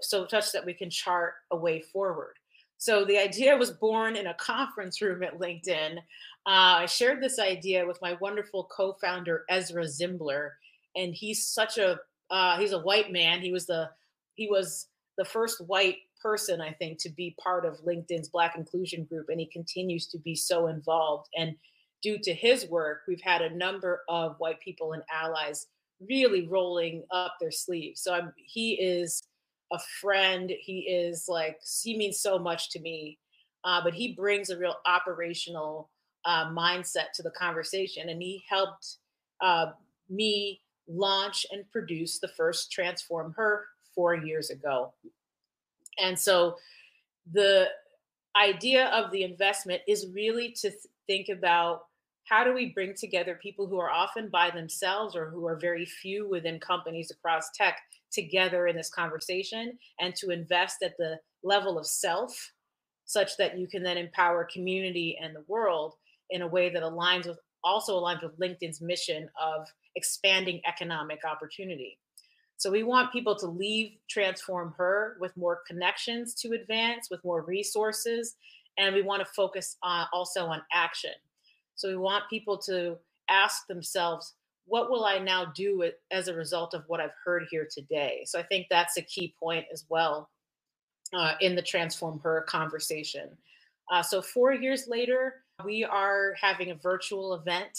so 0.00 0.26
such 0.28 0.52
that 0.52 0.64
we 0.64 0.74
can 0.74 0.90
chart 0.90 1.34
a 1.50 1.56
way 1.56 1.80
forward. 1.80 2.34
So 2.78 3.04
the 3.04 3.18
idea 3.18 3.56
was 3.56 3.70
born 3.70 4.16
in 4.16 4.26
a 4.26 4.34
conference 4.34 5.00
room 5.00 5.22
at 5.22 5.38
LinkedIn. 5.38 5.96
Uh, 5.96 6.82
I 6.82 6.86
shared 6.86 7.22
this 7.22 7.38
idea 7.38 7.86
with 7.86 7.98
my 8.02 8.16
wonderful 8.20 8.68
co-founder 8.70 9.44
Ezra 9.48 9.86
Zimbler, 9.86 10.56
and 10.94 11.14
he's 11.14 11.46
such 11.46 11.78
a 11.78 11.98
uh, 12.30 12.58
he's 12.58 12.72
a 12.72 12.80
white 12.80 13.12
man. 13.12 13.40
He 13.40 13.52
was 13.52 13.66
the 13.66 13.90
he 14.34 14.48
was 14.48 14.88
the 15.16 15.24
first 15.24 15.60
white 15.66 15.96
person 16.22 16.60
I 16.60 16.72
think 16.72 16.98
to 16.98 17.08
be 17.08 17.36
part 17.42 17.64
of 17.64 17.78
LinkedIn's 17.86 18.28
Black 18.28 18.56
Inclusion 18.56 19.04
Group, 19.04 19.28
and 19.28 19.40
he 19.40 19.46
continues 19.46 20.06
to 20.08 20.18
be 20.18 20.34
so 20.34 20.66
involved. 20.66 21.28
And 21.36 21.56
due 22.02 22.18
to 22.18 22.34
his 22.34 22.68
work, 22.68 23.02
we've 23.08 23.22
had 23.22 23.42
a 23.42 23.56
number 23.56 24.02
of 24.08 24.36
white 24.38 24.60
people 24.60 24.92
and 24.92 25.02
allies 25.10 25.66
really 26.08 26.46
rolling 26.46 27.04
up 27.10 27.34
their 27.40 27.50
sleeves. 27.50 28.02
So 28.02 28.14
I'm, 28.14 28.32
he 28.36 28.74
is 28.74 29.22
a 29.72 29.78
friend. 30.00 30.52
He 30.60 30.80
is 30.80 31.26
like, 31.28 31.58
he 31.82 31.96
means 31.96 32.20
so 32.20 32.38
much 32.38 32.70
to 32.70 32.80
me. 32.80 33.18
Uh, 33.64 33.80
but 33.82 33.94
he 33.94 34.12
brings 34.12 34.50
a 34.50 34.58
real 34.58 34.76
operational 34.86 35.90
uh, 36.24 36.46
mindset 36.50 37.12
to 37.14 37.22
the 37.22 37.30
conversation. 37.30 38.08
And 38.08 38.22
he 38.22 38.44
helped 38.48 38.96
uh, 39.40 39.72
me 40.08 40.60
launch 40.88 41.46
and 41.50 41.70
produce 41.72 42.20
the 42.20 42.28
first 42.28 42.70
Transform 42.70 43.34
Her 43.36 43.64
four 43.94 44.14
years 44.14 44.50
ago. 44.50 44.92
And 45.98 46.18
so 46.18 46.56
the 47.32 47.68
idea 48.36 48.86
of 48.88 49.10
the 49.10 49.24
investment 49.24 49.82
is 49.88 50.06
really 50.12 50.52
to 50.52 50.70
th- 50.70 50.82
think 51.06 51.28
about 51.28 51.85
how 52.26 52.42
do 52.44 52.52
we 52.52 52.72
bring 52.72 52.94
together 52.94 53.38
people 53.40 53.66
who 53.66 53.78
are 53.78 53.90
often 53.90 54.28
by 54.28 54.50
themselves 54.50 55.14
or 55.14 55.30
who 55.30 55.46
are 55.46 55.56
very 55.56 55.86
few 55.86 56.28
within 56.28 56.58
companies 56.58 57.10
across 57.10 57.50
tech 57.54 57.78
together 58.12 58.66
in 58.66 58.76
this 58.76 58.90
conversation 58.90 59.78
and 60.00 60.14
to 60.16 60.30
invest 60.30 60.82
at 60.82 60.96
the 60.98 61.18
level 61.42 61.78
of 61.78 61.86
self 61.86 62.52
such 63.04 63.36
that 63.36 63.56
you 63.56 63.68
can 63.68 63.82
then 63.82 63.96
empower 63.96 64.48
community 64.52 65.16
and 65.22 65.34
the 65.34 65.44
world 65.46 65.94
in 66.30 66.42
a 66.42 66.48
way 66.48 66.68
that 66.68 66.82
aligns 66.82 67.26
with 67.26 67.38
also 67.62 67.98
aligns 68.00 68.22
with 68.22 68.38
LinkedIn's 68.38 68.80
mission 68.80 69.28
of 69.40 69.66
expanding 69.96 70.60
economic 70.66 71.20
opportunity. 71.24 71.98
So 72.58 72.70
we 72.70 72.82
want 72.82 73.12
people 73.12 73.36
to 73.36 73.46
leave 73.46 73.92
Transform 74.08 74.74
Her 74.78 75.16
with 75.20 75.36
more 75.36 75.60
connections 75.66 76.34
to 76.36 76.52
advance, 76.52 77.08
with 77.10 77.22
more 77.24 77.42
resources, 77.42 78.36
and 78.78 78.94
we 78.94 79.02
want 79.02 79.20
to 79.20 79.32
focus 79.34 79.76
on 79.82 80.06
also 80.12 80.46
on 80.46 80.62
action. 80.72 81.12
So 81.76 81.88
we 81.88 81.96
want 81.96 82.28
people 82.28 82.58
to 82.58 82.96
ask 83.28 83.66
themselves, 83.66 84.34
what 84.66 84.90
will 84.90 85.04
I 85.04 85.18
now 85.18 85.52
do 85.54 85.88
as 86.10 86.28
a 86.28 86.34
result 86.34 86.74
of 86.74 86.84
what 86.88 87.00
I've 87.00 87.14
heard 87.24 87.46
here 87.50 87.68
today? 87.70 88.24
So 88.26 88.38
I 88.38 88.42
think 88.42 88.66
that's 88.68 88.96
a 88.96 89.02
key 89.02 89.34
point 89.38 89.66
as 89.72 89.84
well 89.88 90.30
uh, 91.14 91.34
in 91.40 91.54
the 91.54 91.62
Transform 91.62 92.18
Her 92.20 92.42
conversation. 92.48 93.28
Uh, 93.92 94.02
so 94.02 94.20
four 94.20 94.52
years 94.52 94.88
later, 94.88 95.44
we 95.64 95.84
are 95.84 96.34
having 96.40 96.70
a 96.70 96.74
virtual 96.74 97.34
event. 97.34 97.78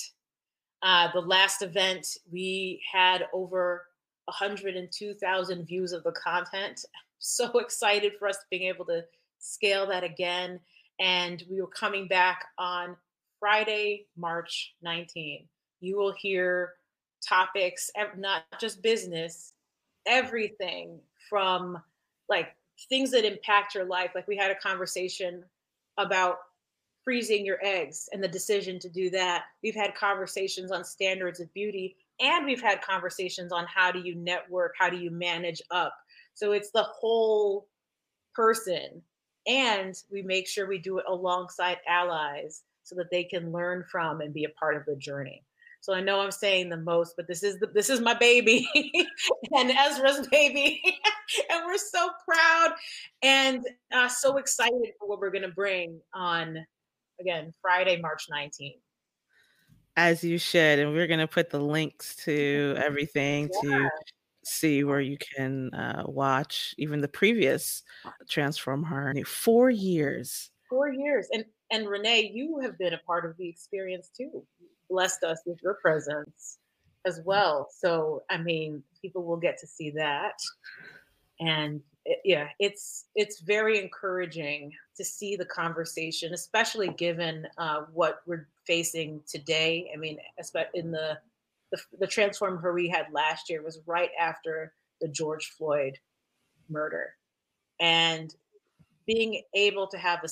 Uh, 0.81 1.09
the 1.13 1.19
last 1.21 1.61
event, 1.61 2.17
we 2.31 2.81
had 2.89 3.27
over 3.33 3.83
102,000 4.25 5.65
views 5.65 5.91
of 5.91 6.03
the 6.03 6.13
content. 6.13 6.85
So 7.19 7.57
excited 7.57 8.13
for 8.19 8.27
us 8.27 8.37
being 8.51 8.67
able 8.67 8.85
to 8.85 9.03
scale 9.39 9.87
that 9.87 10.03
again. 10.03 10.59
And 10.99 11.43
we 11.49 11.59
were 11.59 11.67
coming 11.67 12.07
back 12.07 12.45
on 12.59 12.95
Friday, 13.39 14.05
March 14.17 14.75
19. 14.81 15.45
You 15.79 15.97
will 15.97 16.13
hear 16.13 16.73
topics, 17.27 17.89
not 18.17 18.43
just 18.59 18.81
business, 18.81 19.53
everything 20.07 20.99
from 21.29 21.81
like 22.29 22.55
things 22.89 23.11
that 23.11 23.25
impact 23.25 23.75
your 23.75 23.85
life. 23.85 24.11
Like 24.15 24.27
we 24.27 24.37
had 24.37 24.51
a 24.51 24.55
conversation 24.55 25.43
about 25.97 26.37
freezing 27.03 27.45
your 27.45 27.59
eggs 27.63 28.09
and 28.11 28.23
the 28.23 28.27
decision 28.27 28.79
to 28.79 28.89
do 28.89 29.09
that. 29.11 29.45
We've 29.63 29.75
had 29.75 29.95
conversations 29.95 30.71
on 30.71 30.83
standards 30.83 31.39
of 31.39 31.53
beauty 31.53 31.95
and 32.19 32.45
we've 32.45 32.61
had 32.61 32.81
conversations 32.81 33.51
on 33.51 33.65
how 33.73 33.91
do 33.91 33.99
you 33.99 34.15
network, 34.15 34.73
how 34.77 34.89
do 34.89 34.97
you 34.97 35.11
manage 35.11 35.61
up. 35.71 35.95
So 36.33 36.51
it's 36.51 36.71
the 36.71 36.83
whole 36.83 37.67
person. 38.33 39.01
And 39.47 39.95
we 40.11 40.21
make 40.21 40.47
sure 40.47 40.67
we 40.67 40.79
do 40.79 40.97
it 40.97 41.05
alongside 41.07 41.77
allies 41.87 42.63
so 42.87 42.95
that 42.95 43.11
they 43.11 43.25
can 43.25 43.51
learn 43.51 43.83
from 43.91 44.21
and 44.21 44.33
be 44.33 44.45
a 44.45 44.49
part 44.49 44.77
of 44.77 44.85
the 44.85 44.95
journey. 44.95 45.43
So 45.81 45.93
I 45.93 45.99
know 45.99 46.21
I'm 46.21 46.31
saying 46.31 46.69
the 46.69 46.77
most, 46.77 47.15
but 47.17 47.27
this 47.27 47.43
is 47.43 47.59
the, 47.59 47.67
this 47.67 47.89
is 47.89 47.99
my 47.99 48.13
baby 48.13 48.67
and 49.55 49.71
Ezra's 49.71 50.25
baby, 50.29 50.81
and 51.49 51.65
we're 51.65 51.77
so 51.77 52.09
proud 52.25 52.73
and 53.21 53.67
uh, 53.91 54.07
so 54.07 54.37
excited 54.37 54.93
for 54.97 55.07
what 55.07 55.19
we're 55.19 55.31
going 55.31 55.43
to 55.43 55.49
bring 55.49 55.99
on 56.13 56.65
again 57.19 57.53
Friday, 57.61 57.99
March 58.01 58.23
19th. 58.33 58.79
As 59.97 60.23
you 60.23 60.37
should, 60.37 60.79
and 60.79 60.93
we're 60.93 61.07
going 61.07 61.19
to 61.19 61.27
put 61.27 61.49
the 61.49 61.59
links 61.59 62.15
to 62.23 62.75
everything 62.77 63.49
yeah. 63.63 63.69
to 63.69 63.89
see 64.45 64.83
where 64.83 65.01
you 65.01 65.17
can 65.17 65.73
uh, 65.73 66.03
watch 66.05 66.73
even 66.77 67.01
the 67.01 67.07
previous 67.07 67.83
Transform 68.29 68.83
Her. 68.83 69.13
Four 69.25 69.69
years. 69.69 70.49
Four 70.69 70.91
years, 70.91 71.27
and 71.33 71.45
and 71.71 71.87
Renee, 71.87 72.31
you 72.33 72.59
have 72.59 72.77
been 72.77 72.93
a 72.93 72.99
part 72.99 73.25
of 73.25 73.37
the 73.37 73.47
experience 73.49 74.09
too. 74.15 74.43
blessed 74.89 75.23
us 75.23 75.41
with 75.45 75.59
your 75.63 75.75
presence 75.75 76.59
as 77.05 77.21
well. 77.25 77.69
So, 77.71 78.23
I 78.29 78.37
mean, 78.37 78.83
people 79.01 79.23
will 79.23 79.37
get 79.37 79.57
to 79.59 79.67
see 79.67 79.91
that. 79.91 80.39
And 81.39 81.81
it, 82.05 82.19
yeah, 82.25 82.47
it's 82.59 83.05
it's 83.15 83.41
very 83.41 83.79
encouraging 83.79 84.71
to 84.97 85.03
see 85.03 85.35
the 85.35 85.45
conversation, 85.45 86.33
especially 86.33 86.89
given 86.89 87.47
uh, 87.57 87.81
what 87.93 88.21
we're 88.25 88.47
facing 88.65 89.21
today. 89.27 89.91
I 89.93 89.97
mean, 89.97 90.17
in 90.73 90.91
the, 90.91 91.19
the 91.71 91.79
the 91.99 92.07
transform 92.07 92.57
her 92.59 92.73
we 92.73 92.89
had 92.89 93.07
last 93.11 93.49
year 93.49 93.61
was 93.63 93.79
right 93.85 94.11
after 94.19 94.73
the 95.01 95.07
George 95.07 95.51
Floyd 95.57 95.97
murder, 96.69 97.13
and 97.79 98.33
being 99.05 99.41
able 99.53 99.87
to 99.87 99.97
have 99.97 100.23
a 100.23 100.29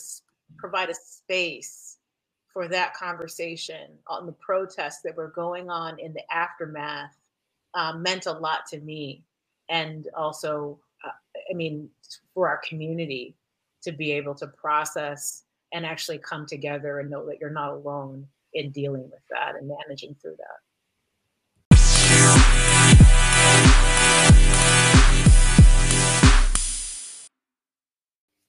provide 0.57 0.89
a 0.89 0.95
space 0.95 1.97
for 2.51 2.67
that 2.67 2.93
conversation 2.93 3.91
on 4.07 4.25
the 4.25 4.31
protests 4.33 5.01
that 5.03 5.15
were 5.15 5.29
going 5.35 5.69
on 5.69 5.99
in 5.99 6.13
the 6.13 6.23
aftermath 6.33 7.17
um, 7.73 8.01
meant 8.01 8.25
a 8.25 8.31
lot 8.31 8.65
to 8.65 8.79
me 8.79 9.23
and 9.69 10.07
also 10.15 10.79
uh, 11.05 11.11
i 11.51 11.53
mean 11.53 11.89
for 12.33 12.47
our 12.47 12.61
community 12.67 13.35
to 13.83 13.91
be 13.91 14.11
able 14.11 14.33
to 14.33 14.47
process 14.47 15.43
and 15.73 15.85
actually 15.85 16.17
come 16.17 16.45
together 16.45 16.99
and 16.99 17.09
know 17.09 17.25
that 17.25 17.39
you're 17.41 17.49
not 17.49 17.71
alone 17.73 18.25
in 18.53 18.71
dealing 18.71 19.03
with 19.03 19.21
that 19.29 19.55
and 19.55 19.67
managing 19.67 20.15
through 20.21 20.35
that 20.37 20.59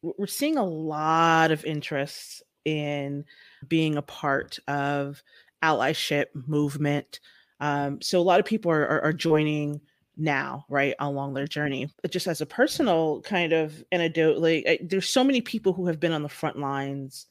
we're 0.02 0.26
seeing 0.26 0.56
a 0.56 0.64
lot 0.64 1.50
of 1.50 1.64
interest 1.64 2.42
in 2.64 3.24
being 3.68 3.96
a 3.96 4.02
part 4.02 4.58
of 4.68 5.22
allyship 5.62 6.26
movement. 6.34 7.20
Um, 7.60 8.00
so 8.02 8.20
a 8.20 8.22
lot 8.22 8.40
of 8.40 8.46
people 8.46 8.70
are, 8.70 8.86
are, 8.86 9.04
are 9.04 9.12
joining 9.12 9.80
now, 10.16 10.64
right, 10.68 10.94
along 10.98 11.34
their 11.34 11.46
journey. 11.46 11.88
But 12.02 12.10
just 12.10 12.26
as 12.26 12.40
a 12.40 12.46
personal 12.46 13.22
kind 13.22 13.52
of 13.52 13.82
anecdote, 13.92 14.38
like 14.38 14.64
I, 14.66 14.78
there's 14.82 15.08
so 15.08 15.24
many 15.24 15.40
people 15.40 15.72
who 15.72 15.86
have 15.86 16.00
been 16.00 16.12
on 16.12 16.22
the 16.22 16.28
front 16.28 16.58
lines 16.58 17.26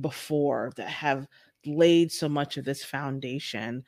before 0.00 0.72
that 0.76 0.88
have 0.88 1.26
laid 1.66 2.12
so 2.12 2.28
much 2.28 2.56
of 2.56 2.64
this 2.64 2.84
foundation, 2.84 3.84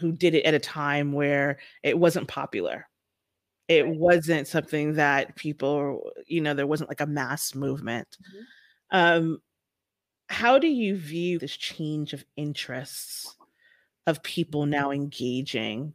who 0.00 0.12
did 0.12 0.34
it 0.34 0.44
at 0.44 0.54
a 0.54 0.58
time 0.58 1.12
where 1.12 1.58
it 1.82 1.98
wasn't 1.98 2.28
popular, 2.28 2.86
it 3.68 3.86
wasn't 3.86 4.46
something 4.46 4.94
that 4.94 5.34
people 5.36 6.10
you 6.26 6.40
know 6.40 6.54
there 6.54 6.66
wasn't 6.66 6.88
like 6.88 7.00
a 7.00 7.06
mass 7.06 7.54
movement 7.54 8.16
mm-hmm. 8.20 8.96
um 8.96 9.38
how 10.28 10.58
do 10.58 10.66
you 10.66 10.96
view 10.96 11.38
this 11.38 11.56
change 11.56 12.12
of 12.12 12.24
interests 12.36 13.36
of 14.06 14.22
people 14.22 14.66
now 14.66 14.90
engaging 14.90 15.94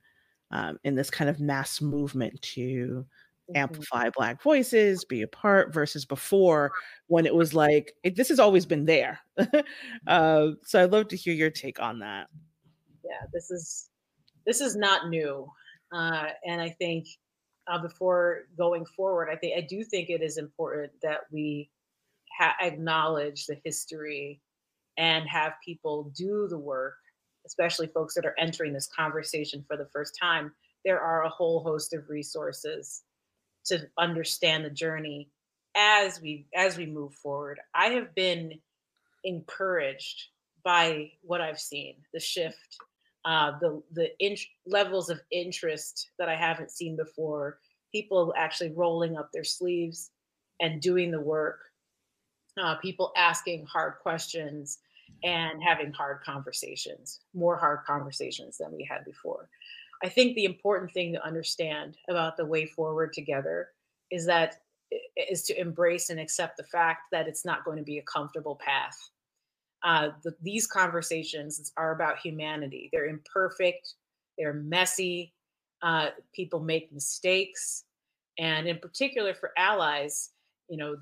um, 0.52 0.80
in 0.84 0.96
this 0.96 1.10
kind 1.10 1.30
of 1.30 1.40
mass 1.40 1.80
movement 1.80 2.42
to 2.42 3.06
mm-hmm. 3.50 3.56
amplify 3.56 4.10
black 4.10 4.42
voices 4.42 5.06
be 5.06 5.22
a 5.22 5.28
part 5.28 5.74
versus 5.74 6.06
before 6.06 6.72
when 7.08 7.26
it 7.26 7.36
was 7.36 7.54
like 7.54 7.94
it, 8.04 8.16
this 8.16 8.30
has 8.30 8.40
always 8.40 8.66
been 8.66 8.86
there 8.86 9.20
uh, 10.08 10.48
so 10.64 10.84
i'd 10.84 10.92
love 10.92 11.08
to 11.08 11.16
hear 11.16 11.34
your 11.34 11.52
take 11.52 11.80
on 11.80 12.00
that 12.00 12.28
yeah. 13.10 13.26
This 13.34 13.52
is 13.52 13.90
this 14.46 14.62
is 14.62 14.76
not 14.76 15.10
new, 15.10 15.50
uh, 15.92 16.28
and 16.46 16.62
I 16.62 16.70
think 16.70 17.08
uh, 17.70 17.78
before 17.78 18.42
going 18.58 18.86
forward, 18.86 19.30
I 19.32 19.36
think 19.36 19.58
I 19.58 19.62
do 19.62 19.84
think 19.84 20.10
it 20.10 20.22
is 20.22 20.38
important 20.38 20.92
that 21.04 21.22
we 21.32 21.70
ha- 22.38 22.56
acknowledge 22.62 23.46
the 23.46 23.60
history 23.64 24.42
and 24.98 25.28
have 25.30 25.54
people 25.64 26.12
do 26.16 26.48
the 26.48 26.58
work, 26.58 26.96
especially 27.46 27.88
folks 27.88 28.16
that 28.16 28.26
are 28.26 28.36
entering 28.38 28.74
this 28.74 28.90
conversation 28.94 29.64
for 29.68 29.78
the 29.78 29.88
first 29.94 30.18
time. 30.20 30.52
There 30.84 31.00
are 31.00 31.24
a 31.24 31.30
whole 31.30 31.62
host 31.62 31.94
of 31.94 32.10
resources 32.10 33.04
to 33.66 33.88
understand 33.98 34.66
the 34.66 34.70
journey 34.70 35.30
as 35.76 36.20
we 36.22 36.48
as 36.56 36.78
we 36.78 36.88
move 36.88 37.14
forward. 37.14 37.60
I 37.76 37.90
have 37.90 38.16
been 38.16 38.60
encouraged 39.24 40.30
by 40.64 41.12
what 41.22 41.42
I've 41.42 41.60
seen, 41.60 41.96
the 42.14 42.20
shift, 42.20 42.78
uh, 43.30 43.52
the 43.60 43.80
the 43.92 44.10
in- 44.20 44.36
levels 44.66 45.12
of 45.12 45.22
interest 45.32 46.10
that 46.18 46.28
I 46.28 46.36
haven't 46.36 46.72
seen 46.72 46.98
before. 46.98 47.60
People 47.92 48.34
actually 48.36 48.72
rolling 48.72 49.18
up 49.18 49.30
their 49.32 49.44
sleeves 49.44 50.10
and 50.60 50.82
doing 50.82 51.12
the 51.12 51.22
work. 51.22 51.60
Uh, 52.60 52.76
people 52.78 53.14
asking 53.16 53.68
hard 53.68 53.94
questions 54.02 54.80
and 55.24 55.62
having 55.62 55.94
hard 55.94 56.22
conversations, 56.24 57.20
more 57.36 57.56
hard 57.56 57.80
conversations 57.86 58.58
than 58.58 58.72
we 58.76 58.84
had 58.90 59.06
before. 59.06 59.48
I 60.04 60.10
think 60.10 60.34
the 60.34 60.46
important 60.46 60.92
thing 60.92 61.14
to 61.14 61.24
understand 61.24 61.98
about 62.10 62.36
the 62.36 62.46
way 62.48 62.66
forward 62.66 63.14
together 63.14 63.70
is 64.10 64.26
that 64.26 64.56
is 65.30 65.44
to 65.44 65.60
embrace 65.60 66.10
and 66.10 66.20
accept 66.20 66.58
the 66.58 66.64
fact 66.64 67.04
that 67.12 67.28
it's 67.28 67.46
not 67.46 67.64
going 67.64 67.78
to 67.78 67.84
be 67.84 68.00
a 68.00 68.04
comfortable 68.04 68.56
path. 68.56 68.98
Uh, 69.84 70.10
the, 70.24 70.36
these 70.42 70.68
conversations 70.68 71.72
are 71.78 71.94
about 71.94 72.20
humanity. 72.20 72.90
They're 72.92 73.08
imperfect. 73.08 73.94
They're 74.38 74.54
messy. 74.54 75.34
Uh, 75.82 76.10
people 76.34 76.60
make 76.60 76.92
mistakes, 76.92 77.86
and 78.38 78.68
in 78.68 78.80
particular 78.80 79.34
for 79.34 79.52
allies, 79.58 80.32
you 80.68 80.76
know, 80.76 80.98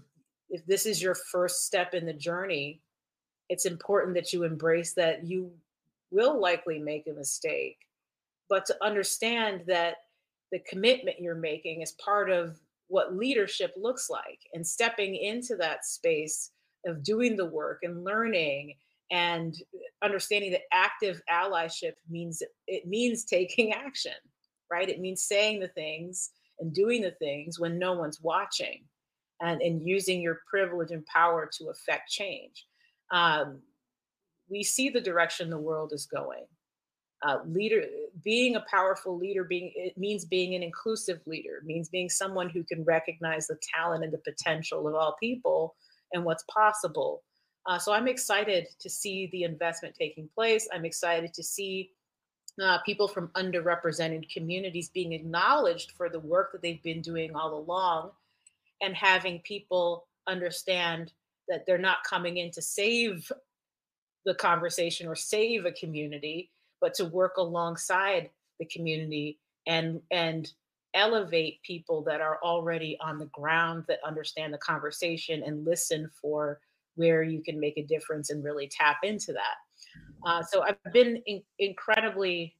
if 0.49 0.65
this 0.67 0.85
is 0.85 1.01
your 1.01 1.15
first 1.15 1.65
step 1.65 1.95
in 1.95 2.05
the 2.05 2.13
journey, 2.13 2.81
it's 3.49 3.65
important 3.65 4.15
that 4.15 4.33
you 4.33 4.43
embrace 4.43 4.93
that 4.93 5.25
you 5.25 5.51
will 6.11 6.39
likely 6.39 6.79
make 6.79 7.07
a 7.07 7.13
mistake, 7.13 7.79
but 8.49 8.65
to 8.67 8.75
understand 8.83 9.63
that 9.67 9.97
the 10.51 10.59
commitment 10.59 11.19
you're 11.19 11.35
making 11.35 11.81
is 11.81 11.91
part 11.93 12.29
of 12.29 12.59
what 12.87 13.15
leadership 13.15 13.73
looks 13.75 14.09
like 14.09 14.39
and 14.53 14.65
stepping 14.65 15.15
into 15.15 15.55
that 15.57 15.85
space 15.85 16.51
of 16.85 17.03
doing 17.03 17.35
the 17.35 17.45
work 17.45 17.79
and 17.83 18.03
learning 18.03 18.73
and 19.09 19.55
understanding 20.03 20.51
that 20.51 20.61
active 20.71 21.21
allyship 21.31 21.93
means 22.09 22.41
it 22.67 22.87
means 22.87 23.23
taking 23.25 23.73
action 23.73 24.13
right? 24.69 24.89
It 24.89 24.99
means 24.99 25.23
saying 25.23 25.59
the 25.59 25.67
things 25.69 26.31
and 26.59 26.73
doing 26.73 27.01
the 27.01 27.11
things 27.11 27.59
when 27.59 27.77
no 27.77 27.93
one's 27.93 28.21
watching 28.21 28.83
and, 29.41 29.61
and 29.61 29.81
using 29.81 30.21
your 30.21 30.41
privilege 30.49 30.91
and 30.91 31.05
power 31.05 31.49
to 31.57 31.69
affect 31.69 32.09
change. 32.09 32.65
Um, 33.11 33.59
we 34.49 34.63
see 34.63 34.89
the 34.89 35.01
direction 35.01 35.49
the 35.49 35.57
world 35.57 35.93
is 35.93 36.05
going. 36.05 36.45
Uh, 37.23 37.39
leader 37.47 37.83
being 38.23 38.57
a 38.57 38.65
powerful 38.69 39.17
leader 39.17 39.43
being 39.43 39.71
it 39.75 39.97
means 39.97 40.23
being 40.23 40.53
an 40.53 40.61
inclusive 40.61 41.19
leader 41.25 41.63
means 41.65 41.89
being 41.89 42.07
someone 42.07 42.47
who 42.47 42.63
can 42.63 42.83
recognize 42.83 43.47
the 43.47 43.57
talent 43.73 44.03
and 44.03 44.13
the 44.13 44.19
potential 44.19 44.87
of 44.87 44.93
all 44.93 45.15
people 45.19 45.75
and 46.13 46.23
what's 46.23 46.43
possible. 46.43 47.23
Uh, 47.65 47.77
so 47.77 47.91
i'm 47.91 48.07
excited 48.07 48.67
to 48.79 48.89
see 48.89 49.27
the 49.31 49.43
investment 49.43 49.95
taking 49.95 50.29
place. 50.33 50.67
I'm 50.73 50.85
excited 50.85 51.33
to 51.33 51.43
see 51.43 51.91
uh, 52.61 52.79
people 52.79 53.07
from 53.07 53.27
underrepresented 53.29 54.31
communities 54.31 54.89
being 54.89 55.13
acknowledged 55.13 55.91
for 55.91 56.09
the 56.09 56.19
work 56.19 56.51
that 56.51 56.61
they've 56.61 56.81
been 56.81 57.01
doing 57.01 57.35
all 57.35 57.53
along 57.53 58.11
and 58.81 58.95
having 58.95 59.39
people 59.41 60.07
understand 60.27 61.11
that 61.47 61.65
they're 61.65 61.77
not 61.77 62.03
coming 62.03 62.37
in 62.37 62.51
to 62.51 62.61
save 62.61 63.31
the 64.25 64.35
conversation 64.35 65.07
or 65.07 65.15
save 65.15 65.65
a 65.65 65.71
community 65.71 66.51
but 66.81 66.93
to 66.93 67.05
work 67.05 67.37
alongside 67.37 68.29
the 68.59 68.65
community 68.65 69.39
and 69.67 70.01
and 70.11 70.51
elevate 70.97 71.61
people 71.61 72.01
that 72.03 72.19
are 72.19 72.39
already 72.43 72.97
on 72.99 73.17
the 73.17 73.27
ground 73.27 73.85
that 73.87 73.99
understand 74.05 74.53
the 74.53 74.57
conversation 74.57 75.43
and 75.43 75.65
listen 75.65 76.09
for 76.21 76.59
where 76.95 77.23
you 77.23 77.41
can 77.41 77.59
make 77.59 77.77
a 77.77 77.83
difference 77.83 78.31
and 78.31 78.43
really 78.43 78.67
tap 78.67 78.97
into 79.03 79.31
that. 79.31 79.57
Uh, 80.25 80.43
so 80.43 80.63
I've 80.63 80.93
been 80.93 81.21
in, 81.27 81.41
incredibly 81.59 82.55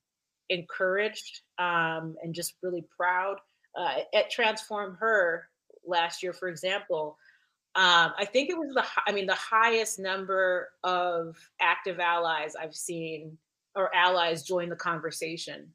encouraged 0.50 1.42
um, 1.58 2.16
and 2.24 2.34
just 2.34 2.54
really 2.62 2.86
proud. 2.96 3.38
Uh, 3.76 4.00
at 4.14 4.30
Transform 4.30 4.96
Her 5.00 5.50
last 5.86 6.24
year, 6.24 6.34
for 6.34 6.48
example, 6.48 7.18
um, 7.76 8.14
I 8.18 8.26
think 8.26 8.50
it 8.50 8.58
was 8.58 8.74
the 8.74 8.84
I 9.06 9.12
mean 9.12 9.28
the 9.28 9.36
highest 9.36 10.00
number 10.00 10.70
of 10.84 11.38
active 11.62 12.00
allies 12.00 12.56
I've 12.56 12.76
seen 12.76 13.38
or 13.76 13.94
allies 13.94 14.42
join 14.42 14.70
the 14.70 14.76
conversation. 14.76 15.72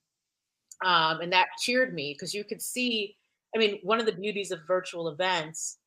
Um, 0.84 1.20
and 1.20 1.32
that 1.32 1.48
cheered 1.60 1.94
me 1.94 2.14
because 2.14 2.34
you 2.34 2.44
could 2.44 2.60
see, 2.60 3.16
I 3.54 3.58
mean, 3.58 3.78
one 3.82 4.00
of 4.00 4.06
the 4.06 4.12
beauties 4.12 4.50
of 4.50 4.60
virtual 4.66 5.08
events 5.08 5.78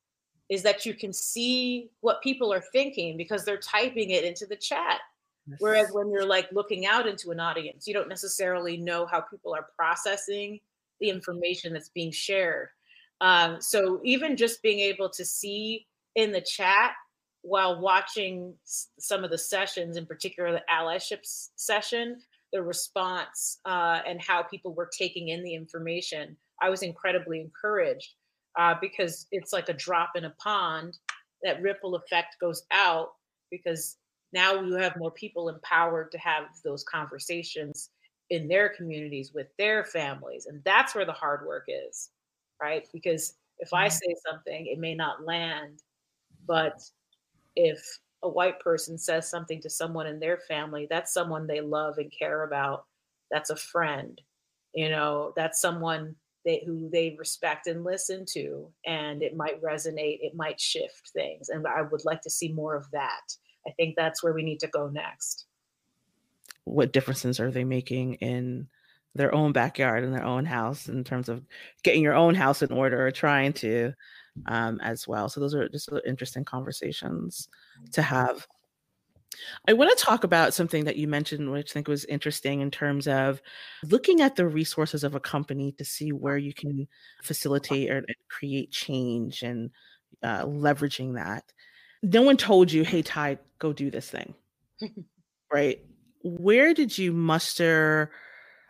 is 0.50 0.62
that 0.64 0.86
you 0.86 0.94
can 0.94 1.12
see 1.12 1.90
what 2.02 2.22
people 2.22 2.54
are 2.54 2.64
thinking 2.72 3.18
because 3.18 3.44
they're 3.44 3.58
typing 3.58 4.12
it 4.12 4.24
into 4.24 4.46
the 4.46 4.56
chat. 4.56 5.00
Yes. 5.48 5.58
Whereas 5.60 5.90
when 5.92 6.12
you're 6.12 6.26
like 6.26 6.48
looking 6.52 6.86
out 6.86 7.08
into 7.08 7.32
an 7.32 7.40
audience, 7.40 7.88
you 7.88 7.94
don't 7.94 8.10
necessarily 8.10 8.78
know 8.78 9.06
how 9.06 9.22
people 9.22 9.54
are 9.54 9.68
processing 9.76 10.60
the 11.00 11.10
information 11.10 11.74
that's 11.74 11.90
being 11.90 12.12
shared. 12.12 12.70
Um, 13.22 13.62
so 13.62 14.02
even 14.04 14.38
just 14.38 14.62
being 14.62 14.80
able 14.80 15.10
to 15.10 15.26
see 15.26 15.88
in 16.16 16.32
the 16.32 16.42
chat 16.42 16.94
while 17.42 17.80
watching 17.80 18.54
some 18.64 19.24
of 19.24 19.30
the 19.30 19.38
sessions, 19.38 19.98
in 19.98 20.06
particular 20.06 20.52
the 20.52 20.64
allyship 20.72 21.20
session, 21.24 22.20
the 22.56 22.64
response 22.64 23.60
uh, 23.66 24.00
and 24.08 24.22
how 24.22 24.42
people 24.42 24.74
were 24.74 24.90
taking 24.98 25.28
in 25.28 25.44
the 25.44 25.54
information, 25.54 26.38
I 26.62 26.70
was 26.70 26.84
incredibly 26.84 27.42
encouraged 27.42 28.14
uh, 28.58 28.76
because 28.80 29.28
it's 29.34 29.52
like 29.52 29.68
a 29.68 29.74
drop 29.74 30.12
in 30.16 30.24
a 30.24 30.34
pond. 30.42 30.98
That 31.44 31.62
ripple 31.62 31.96
effect 31.96 32.38
goes 32.40 32.64
out 32.72 33.10
because 33.52 33.98
now 34.32 34.62
you 34.62 34.76
have 34.76 34.96
more 34.96 35.12
people 35.12 35.50
empowered 35.50 36.14
to 36.14 36.18
have 36.18 36.46
those 36.64 36.86
conversations 36.86 37.90
in 38.30 38.48
their 38.48 38.70
communities 38.70 39.32
with 39.36 39.48
their 39.60 39.84
families. 39.84 40.46
And 40.46 40.62
that's 40.64 40.96
where 40.96 41.06
the 41.06 41.12
hard 41.12 41.46
work 41.46 41.66
is, 41.68 42.12
right? 42.62 42.88
Because 42.94 43.34
if 43.60 43.74
I 43.74 43.88
mm-hmm. 43.88 43.96
say 43.96 44.16
something, 44.32 44.68
it 44.68 44.80
may 44.80 44.96
not 44.96 45.26
land, 45.26 45.84
but 46.48 46.82
if 47.58 48.00
a 48.26 48.30
white 48.30 48.60
person 48.60 48.98
says 48.98 49.30
something 49.30 49.62
to 49.62 49.70
someone 49.70 50.08
in 50.08 50.20
their 50.20 50.40
family, 50.48 50.88
that's 50.90 51.14
someone 51.14 51.46
they 51.48 51.62
love 51.62 52.00
and 52.00 52.12
care 52.12 52.44
about. 52.44 52.86
That's 53.32 53.52
a 53.52 53.56
friend. 53.56 54.20
You 54.74 54.90
know, 54.90 55.32
that's 55.36 55.62
someone 55.62 56.16
they, 56.44 56.64
who 56.66 56.90
they 56.92 57.16
respect 57.18 57.68
and 57.68 57.84
listen 57.84 58.26
to, 58.34 58.68
and 58.86 59.24
it 59.24 59.36
might 59.36 59.62
resonate, 59.62 60.20
it 60.22 60.36
might 60.36 60.60
shift 60.60 61.12
things. 61.14 61.50
And 61.50 61.66
I 61.66 61.84
would 61.84 62.04
like 62.04 62.22
to 62.22 62.30
see 62.30 62.52
more 62.52 62.76
of 62.76 62.90
that. 62.92 63.36
I 63.68 63.72
think 63.72 63.96
that's 63.96 64.24
where 64.24 64.34
we 64.34 64.44
need 64.44 64.60
to 64.60 64.68
go 64.68 64.90
next. 64.90 65.46
What 66.66 66.94
differences 66.94 67.40
are 67.40 67.52
they 67.52 67.64
making 67.64 68.16
in 68.16 68.68
their 69.14 69.34
own 69.34 69.54
backyard 69.54 70.04
in 70.04 70.12
their 70.12 70.26
own 70.26 70.46
house 70.46 70.90
in 70.90 71.04
terms 71.04 71.30
of 71.30 71.42
getting 71.84 72.04
your 72.04 72.16
own 72.16 72.36
house 72.36 72.62
in 72.62 72.72
order 72.72 73.06
or 73.06 73.12
trying 73.12 73.54
to 73.54 73.94
um, 74.48 74.80
as 74.82 75.08
well. 75.08 75.30
So 75.30 75.40
those 75.40 75.56
are 75.56 75.70
just 75.70 75.90
interesting 76.06 76.44
conversations 76.44 77.48
to 77.92 78.02
have. 78.02 78.48
I 79.68 79.74
want 79.74 79.98
to 79.98 80.04
talk 80.04 80.24
about 80.24 80.54
something 80.54 80.86
that 80.86 80.96
you 80.96 81.08
mentioned, 81.08 81.52
which 81.52 81.72
I 81.72 81.74
think 81.74 81.88
was 81.88 82.06
interesting 82.06 82.62
in 82.62 82.72
terms 82.72 83.08
of 83.08 83.42
looking 83.84 84.22
at 84.22 84.36
the 84.36 84.48
resources 84.48 85.04
of 85.04 85.16
a 85.16 85.20
company 85.20 85.74
to 85.74 85.84
see 85.84 86.12
where 86.14 86.38
you 86.38 86.54
can 86.54 86.88
facilitate 87.22 87.90
or 87.90 88.06
create 88.30 88.72
change 88.72 89.44
and 89.44 89.72
uh, 90.24 90.46
leveraging 90.46 91.16
that. 91.16 91.44
No 92.02 92.22
one 92.22 92.38
told 92.38 92.72
you, 92.72 92.84
hey, 92.84 93.02
Ty, 93.02 93.40
go 93.60 93.74
do 93.74 93.92
this 93.92 94.10
thing, 94.10 94.36
right? 95.52 95.80
Where 96.24 96.74
did 96.74 96.98
you 96.98 97.12
muster 97.12 98.12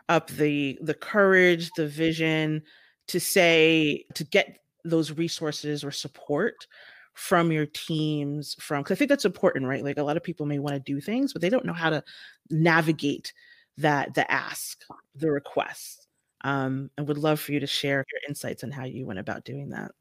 up 0.08 0.28
the 0.30 0.78
the 0.80 0.94
courage, 0.94 1.70
the 1.76 1.86
vision 1.86 2.62
to 3.08 3.20
say 3.20 4.04
to 4.14 4.24
get 4.24 4.58
those 4.88 5.12
resources 5.12 5.84
or 5.84 5.90
support 5.90 6.66
from 7.14 7.50
your 7.50 7.66
teams 7.66 8.54
from 8.60 8.82
because 8.82 8.94
i 8.94 8.98
think 8.98 9.08
that's 9.08 9.24
important 9.24 9.66
right? 9.66 9.82
Like 9.82 9.96
a 9.96 10.02
lot 10.02 10.18
of 10.18 10.22
people 10.22 10.44
may 10.44 10.58
want 10.58 10.74
to 10.74 10.80
do 10.80 11.00
things 11.00 11.32
but 11.32 11.40
they 11.40 11.48
don't 11.48 11.64
know 11.64 11.72
how 11.72 11.90
to 11.90 12.04
navigate 12.50 13.32
that 13.78 14.14
the 14.14 14.30
ask 14.30 14.82
the 15.14 15.30
request 15.30 16.06
um, 16.44 16.90
and 16.96 17.08
would 17.08 17.18
love 17.18 17.40
for 17.40 17.52
you 17.52 17.60
to 17.60 17.66
share 17.66 18.04
your 18.12 18.20
insights 18.28 18.62
on 18.62 18.70
how 18.70 18.84
you 18.84 19.06
went 19.06 19.18
about 19.18 19.44
doing 19.44 19.70
that. 19.70 19.92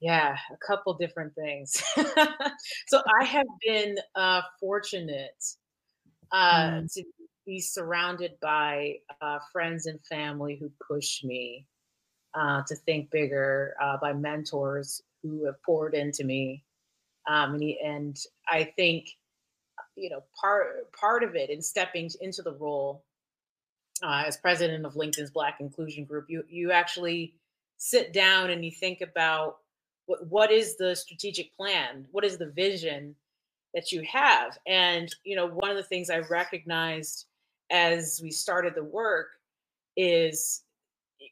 Yeah 0.00 0.36
a 0.52 0.66
couple 0.66 0.94
different 0.94 1.34
things. 1.34 1.82
So 2.86 3.02
i 3.20 3.24
have 3.24 3.46
been 3.66 3.96
uh, 4.14 4.42
fortunate 4.60 5.44
uh, 6.30 6.70
mm. 6.70 6.92
to 6.94 7.04
be 7.46 7.60
surrounded 7.60 8.32
by 8.40 8.94
uh, 9.20 9.38
friends 9.52 9.86
and 9.86 9.98
family 10.06 10.56
who 10.60 10.70
push 10.86 11.24
me 11.24 11.66
uh, 12.34 12.62
to 12.66 12.74
think 12.74 13.10
bigger, 13.10 13.74
uh, 13.82 13.96
by 13.96 14.12
mentors 14.12 15.02
who 15.22 15.44
have 15.46 15.62
poured 15.62 15.94
into 15.94 16.24
me. 16.24 16.64
Um, 17.28 17.54
and, 17.54 17.62
and 17.84 18.20
I 18.48 18.64
think, 18.64 19.10
you 19.96 20.10
know, 20.10 20.22
part 20.40 20.90
part 20.92 21.22
of 21.24 21.34
it 21.34 21.50
in 21.50 21.60
stepping 21.60 22.10
into 22.20 22.42
the 22.42 22.52
role 22.52 23.04
uh, 24.02 24.24
as 24.26 24.36
president 24.36 24.86
of 24.86 24.94
LinkedIn's 24.94 25.30
Black 25.30 25.56
Inclusion 25.60 26.04
Group, 26.04 26.26
you 26.28 26.44
you 26.48 26.72
actually 26.72 27.34
sit 27.78 28.12
down 28.12 28.50
and 28.50 28.64
you 28.64 28.70
think 28.70 29.00
about 29.00 29.58
what 30.06 30.26
what 30.28 30.52
is 30.52 30.76
the 30.76 30.94
strategic 30.94 31.56
plan, 31.56 32.06
what 32.12 32.24
is 32.24 32.38
the 32.38 32.50
vision 32.50 33.14
that 33.74 33.92
you 33.92 34.02
have, 34.02 34.58
and 34.66 35.14
you 35.24 35.36
know, 35.36 35.48
one 35.48 35.70
of 35.70 35.76
the 35.76 35.82
things 35.82 36.10
I 36.10 36.18
recognized 36.18 37.26
as 37.70 38.20
we 38.22 38.30
started 38.30 38.74
the 38.74 38.84
work 38.84 39.28
is 39.96 40.62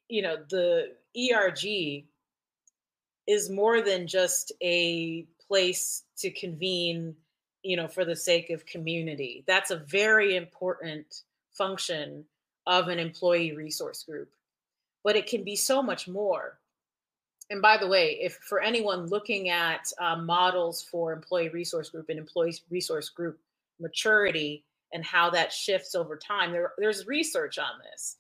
you 0.09 0.23
know 0.23 0.37
the 0.51 0.93
erg 1.33 2.05
is 3.27 3.51
more 3.51 3.81
than 3.81 4.07
just 4.07 4.53
a 4.63 5.27
place 5.47 6.05
to 6.19 6.31
convene 6.31 7.15
you 7.63 7.77
know 7.77 7.89
for 7.89 8.05
the 8.05 8.17
sake 8.17 8.51
of 8.51 8.67
community 8.67 9.45
that's 9.47 9.71
a 9.71 9.77
very 9.77 10.37
important 10.37 11.23
function 11.53 12.25
of 12.67 12.89
an 12.89 12.99
employee 12.99 13.53
resource 13.53 14.03
group 14.03 14.31
but 15.05 15.17
it 15.17 15.27
can 15.27 15.45
be 15.45 15.57
so 15.57 15.83
much 15.83 16.09
more 16.09 16.59
and 17.51 17.63
by 17.63 17.77
the 17.77 17.87
way 17.87 18.19
if 18.21 18.35
for 18.49 18.61
anyone 18.61 19.07
looking 19.07 19.49
at 19.49 19.93
uh, 20.01 20.17
models 20.17 20.83
for 20.83 21.13
employee 21.13 21.49
resource 21.49 21.91
group 21.91 22.09
and 22.09 22.19
employee 22.19 22.57
resource 22.71 23.09
group 23.09 23.39
maturity 23.81 24.65
and 24.93 25.05
how 25.05 25.31
that 25.31 25.53
shifts 25.53 25.95
over 25.95 26.17
time. 26.17 26.53
There, 26.53 26.73
there's 26.79 27.07
research 27.07 27.59
on 27.59 27.81
this. 27.91 28.17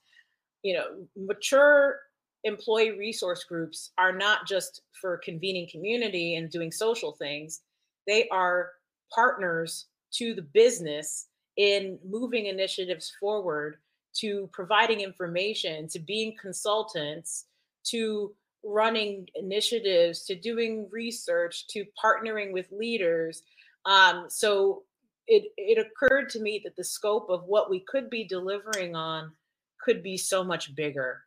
You 0.67 0.75
know, 0.75 0.87
mature 1.17 2.01
employee 2.43 2.99
resource 2.99 3.45
groups 3.45 3.91
are 3.99 4.13
not 4.13 4.49
just 4.49 4.83
for 5.01 5.19
convening 5.19 5.69
community 5.71 6.35
and 6.37 6.51
doing 6.51 6.73
social 6.73 7.13
things, 7.13 7.63
they 8.07 8.29
are 8.31 8.73
partners 9.15 9.87
to 10.15 10.35
the 10.35 10.43
business 10.43 11.29
in 11.57 12.01
moving 12.05 12.47
initiatives 12.47 13.13
forward, 13.21 13.77
to 14.17 14.49
providing 14.53 15.01
information, 15.01 15.87
to 15.89 16.01
being 16.01 16.35
consultants, 16.41 17.47
to 17.85 18.35
running 18.65 19.29
initiatives, 19.37 20.25
to 20.25 20.35
doing 20.35 20.89
research, 20.91 21.69
to 21.69 21.85
partnering 22.03 22.53
with 22.53 22.67
leaders. 22.73 23.43
Um, 23.85 24.27
so 24.29 24.83
it 25.29 25.45
it 25.57 25.79
occurred 25.79 26.29
to 26.31 26.41
me 26.41 26.61
that 26.65 26.75
the 26.77 26.85
scope 26.85 27.29
of 27.31 27.45
what 27.45 27.71
we 27.71 27.81
could 27.81 28.11
be 28.11 28.25
delivering 28.25 28.97
on 28.97 29.31
could 29.79 30.03
be 30.03 30.17
so 30.17 30.43
much 30.45 30.75
bigger 30.75 31.23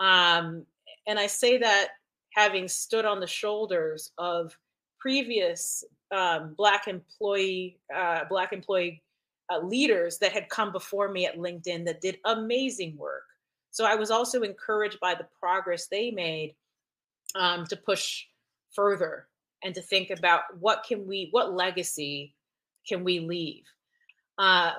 um, 0.00 0.64
and 1.06 1.18
i 1.18 1.26
say 1.26 1.58
that 1.58 1.88
having 2.34 2.68
stood 2.68 3.04
on 3.04 3.20
the 3.20 3.26
shoulders 3.26 4.12
of 4.18 4.56
previous 4.98 5.84
um, 6.12 6.54
black 6.56 6.88
employee 6.88 7.78
uh, 7.94 8.20
black 8.28 8.52
employee 8.52 9.02
uh, 9.52 9.58
leaders 9.60 10.18
that 10.18 10.32
had 10.32 10.48
come 10.48 10.72
before 10.72 11.08
me 11.10 11.26
at 11.26 11.38
linkedin 11.38 11.84
that 11.84 12.00
did 12.00 12.18
amazing 12.24 12.96
work 12.96 13.24
so 13.70 13.84
i 13.84 13.94
was 13.94 14.10
also 14.10 14.42
encouraged 14.42 14.98
by 15.00 15.14
the 15.14 15.26
progress 15.38 15.86
they 15.86 16.10
made 16.10 16.54
um, 17.34 17.64
to 17.66 17.76
push 17.76 18.24
further 18.72 19.28
and 19.64 19.74
to 19.74 19.80
think 19.80 20.10
about 20.10 20.42
what 20.60 20.84
can 20.86 21.06
we 21.06 21.28
what 21.30 21.52
legacy 21.52 22.34
can 22.86 23.04
we 23.04 23.20
leave? 23.20 23.64
Uh, 24.38 24.72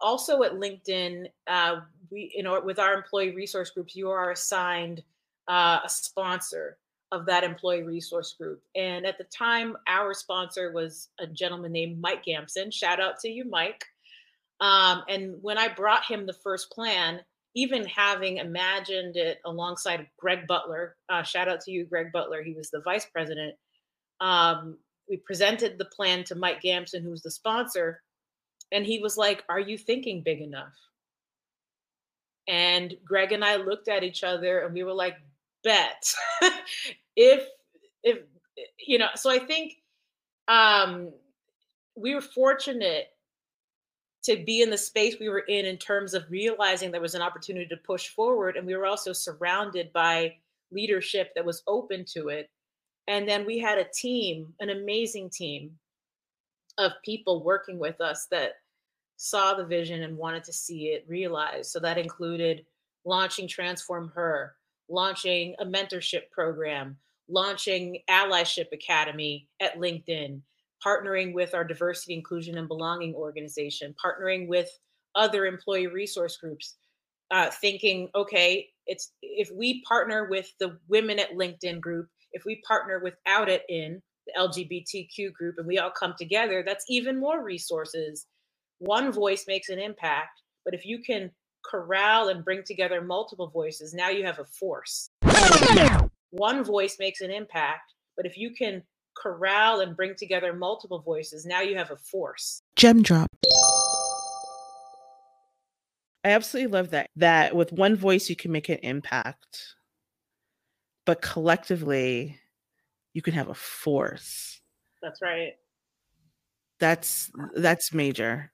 also 0.00 0.42
at 0.42 0.52
LinkedIn, 0.52 1.26
uh, 1.46 1.76
we 2.14 2.32
you 2.34 2.42
know 2.42 2.60
with 2.64 2.78
our 2.78 2.94
employee 2.94 3.34
resource 3.34 3.70
groups, 3.70 3.96
you 3.96 4.08
are 4.08 4.30
assigned 4.30 5.02
uh, 5.48 5.80
a 5.84 5.88
sponsor 5.88 6.78
of 7.12 7.26
that 7.26 7.44
employee 7.44 7.82
resource 7.82 8.34
group. 8.38 8.62
And 8.74 9.06
at 9.06 9.18
the 9.18 9.24
time, 9.24 9.76
our 9.86 10.14
sponsor 10.14 10.72
was 10.72 11.10
a 11.20 11.26
gentleman 11.26 11.72
named 11.72 12.00
Mike 12.00 12.24
Gamson. 12.24 12.70
Shout 12.70 13.00
out 13.00 13.20
to 13.20 13.28
you, 13.28 13.44
Mike. 13.44 13.84
Um, 14.60 15.02
and 15.08 15.36
when 15.42 15.58
I 15.58 15.68
brought 15.68 16.04
him 16.04 16.26
the 16.26 16.32
first 16.32 16.70
plan, 16.70 17.20
even 17.54 17.84
having 17.84 18.38
imagined 18.38 19.16
it 19.16 19.38
alongside 19.44 20.08
Greg 20.18 20.46
Butler, 20.48 20.96
uh, 21.08 21.22
shout 21.22 21.48
out 21.48 21.60
to 21.62 21.70
you, 21.70 21.84
Greg 21.84 22.10
Butler. 22.12 22.42
He 22.42 22.54
was 22.54 22.70
the 22.70 22.80
vice 22.80 23.06
president. 23.06 23.54
Um, 24.20 24.78
we 25.08 25.18
presented 25.18 25.78
the 25.78 25.84
plan 25.84 26.24
to 26.24 26.34
Mike 26.34 26.62
Gamson, 26.62 27.04
who's 27.04 27.22
the 27.22 27.30
sponsor, 27.30 28.02
and 28.72 28.84
he 28.84 28.98
was 28.98 29.16
like, 29.16 29.44
Are 29.48 29.60
you 29.60 29.78
thinking 29.78 30.22
big 30.24 30.40
enough? 30.40 30.72
And 32.48 32.94
Greg 33.04 33.32
and 33.32 33.44
I 33.44 33.56
looked 33.56 33.88
at 33.88 34.02
each 34.02 34.22
other 34.22 34.60
and 34.60 34.74
we 34.74 34.84
were 34.84 34.92
like, 34.92 35.16
Bet. 35.62 36.12
if, 37.16 37.46
if, 38.02 38.18
you 38.78 38.98
know, 38.98 39.08
so 39.14 39.30
I 39.30 39.38
think 39.38 39.76
um, 40.48 41.10
we 41.96 42.14
were 42.14 42.20
fortunate 42.20 43.08
to 44.24 44.42
be 44.44 44.62
in 44.62 44.70
the 44.70 44.78
space 44.78 45.16
we 45.20 45.28
were 45.28 45.40
in 45.40 45.66
in 45.66 45.76
terms 45.76 46.14
of 46.14 46.30
realizing 46.30 46.90
there 46.90 47.00
was 47.00 47.14
an 47.14 47.22
opportunity 47.22 47.66
to 47.66 47.76
push 47.78 48.08
forward. 48.08 48.56
And 48.56 48.66
we 48.66 48.76
were 48.76 48.86
also 48.86 49.12
surrounded 49.12 49.92
by 49.92 50.36
leadership 50.70 51.32
that 51.34 51.44
was 51.44 51.62
open 51.66 52.04
to 52.14 52.28
it 52.28 52.50
and 53.06 53.28
then 53.28 53.44
we 53.44 53.58
had 53.58 53.78
a 53.78 53.84
team, 53.84 54.54
an 54.60 54.70
amazing 54.70 55.30
team 55.30 55.72
of 56.78 56.92
people 57.04 57.42
working 57.44 57.78
with 57.78 58.00
us 58.00 58.26
that 58.30 58.54
saw 59.16 59.54
the 59.54 59.64
vision 59.64 60.02
and 60.02 60.16
wanted 60.16 60.44
to 60.44 60.52
see 60.52 60.86
it 60.86 61.04
realized. 61.08 61.70
So 61.70 61.80
that 61.80 61.98
included 61.98 62.64
launching 63.04 63.48
Transform 63.48 64.12
Her, 64.14 64.54
launching 64.88 65.54
a 65.58 65.64
mentorship 65.64 66.30
program, 66.30 66.96
launching 67.28 67.98
Allyship 68.10 68.66
Academy 68.72 69.48
at 69.60 69.78
LinkedIn, 69.78 70.40
partnering 70.84 71.32
with 71.32 71.54
our 71.54 71.64
diversity, 71.64 72.14
inclusion, 72.14 72.58
and 72.58 72.68
belonging 72.68 73.14
organization, 73.14 73.94
partnering 74.04 74.48
with 74.48 74.68
other 75.14 75.46
employee 75.46 75.86
resource 75.86 76.36
groups, 76.36 76.76
uh, 77.30 77.50
thinking, 77.50 78.08
okay, 78.14 78.68
it's 78.86 79.12
if 79.22 79.50
we 79.54 79.82
partner 79.82 80.28
with 80.28 80.52
the 80.58 80.78
women 80.88 81.18
at 81.18 81.32
LinkedIn 81.32 81.80
group 81.80 82.08
if 82.34 82.44
we 82.44 82.60
partner 82.66 83.00
without 83.02 83.48
it 83.48 83.62
in 83.68 84.02
the 84.26 84.32
LGBTQ 84.38 85.32
group 85.32 85.54
and 85.56 85.66
we 85.66 85.78
all 85.78 85.90
come 85.90 86.14
together, 86.18 86.62
that's 86.66 86.84
even 86.88 87.18
more 87.18 87.42
resources. 87.42 88.26
One 88.78 89.12
voice 89.12 89.44
makes 89.46 89.68
an 89.68 89.78
impact, 89.78 90.42
but 90.64 90.74
if 90.74 90.84
you 90.84 91.00
can 91.00 91.30
corral 91.64 92.28
and 92.28 92.44
bring 92.44 92.62
together 92.64 93.00
multiple 93.00 93.48
voices, 93.48 93.94
now 93.94 94.10
you 94.10 94.24
have 94.24 94.38
a 94.38 94.44
force. 94.44 95.10
One 96.30 96.64
voice 96.64 96.96
makes 96.98 97.20
an 97.20 97.30
impact, 97.30 97.94
but 98.16 98.26
if 98.26 98.36
you 98.36 98.50
can 98.50 98.82
corral 99.16 99.80
and 99.80 99.96
bring 99.96 100.14
together 100.16 100.52
multiple 100.52 101.00
voices, 101.00 101.46
now 101.46 101.60
you 101.60 101.76
have 101.76 101.90
a 101.90 101.96
force. 101.96 102.60
Gem 102.76 103.02
drop. 103.02 103.28
I 106.24 106.30
absolutely 106.30 106.72
love 106.72 106.90
that. 106.90 107.10
That 107.16 107.54
with 107.54 107.72
one 107.72 107.96
voice, 107.96 108.28
you 108.28 108.36
can 108.36 108.50
make 108.50 108.68
an 108.68 108.78
impact 108.82 109.76
but 111.04 111.22
collectively 111.22 112.38
you 113.12 113.22
can 113.22 113.34
have 113.34 113.48
a 113.48 113.54
force 113.54 114.60
that's 115.02 115.20
right 115.22 115.52
that's 116.78 117.30
that's 117.56 117.92
major 117.92 118.50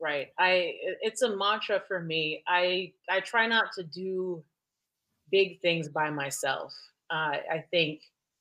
right 0.00 0.28
i 0.38 0.74
it's 1.02 1.22
a 1.22 1.36
mantra 1.36 1.82
for 1.86 2.00
me 2.00 2.42
i 2.46 2.92
i 3.08 3.20
try 3.20 3.46
not 3.46 3.72
to 3.72 3.82
do 3.82 4.42
big 5.30 5.60
things 5.60 5.88
by 5.88 6.10
myself 6.10 6.72
uh, 7.10 7.36
i 7.50 7.64
think 7.70 8.00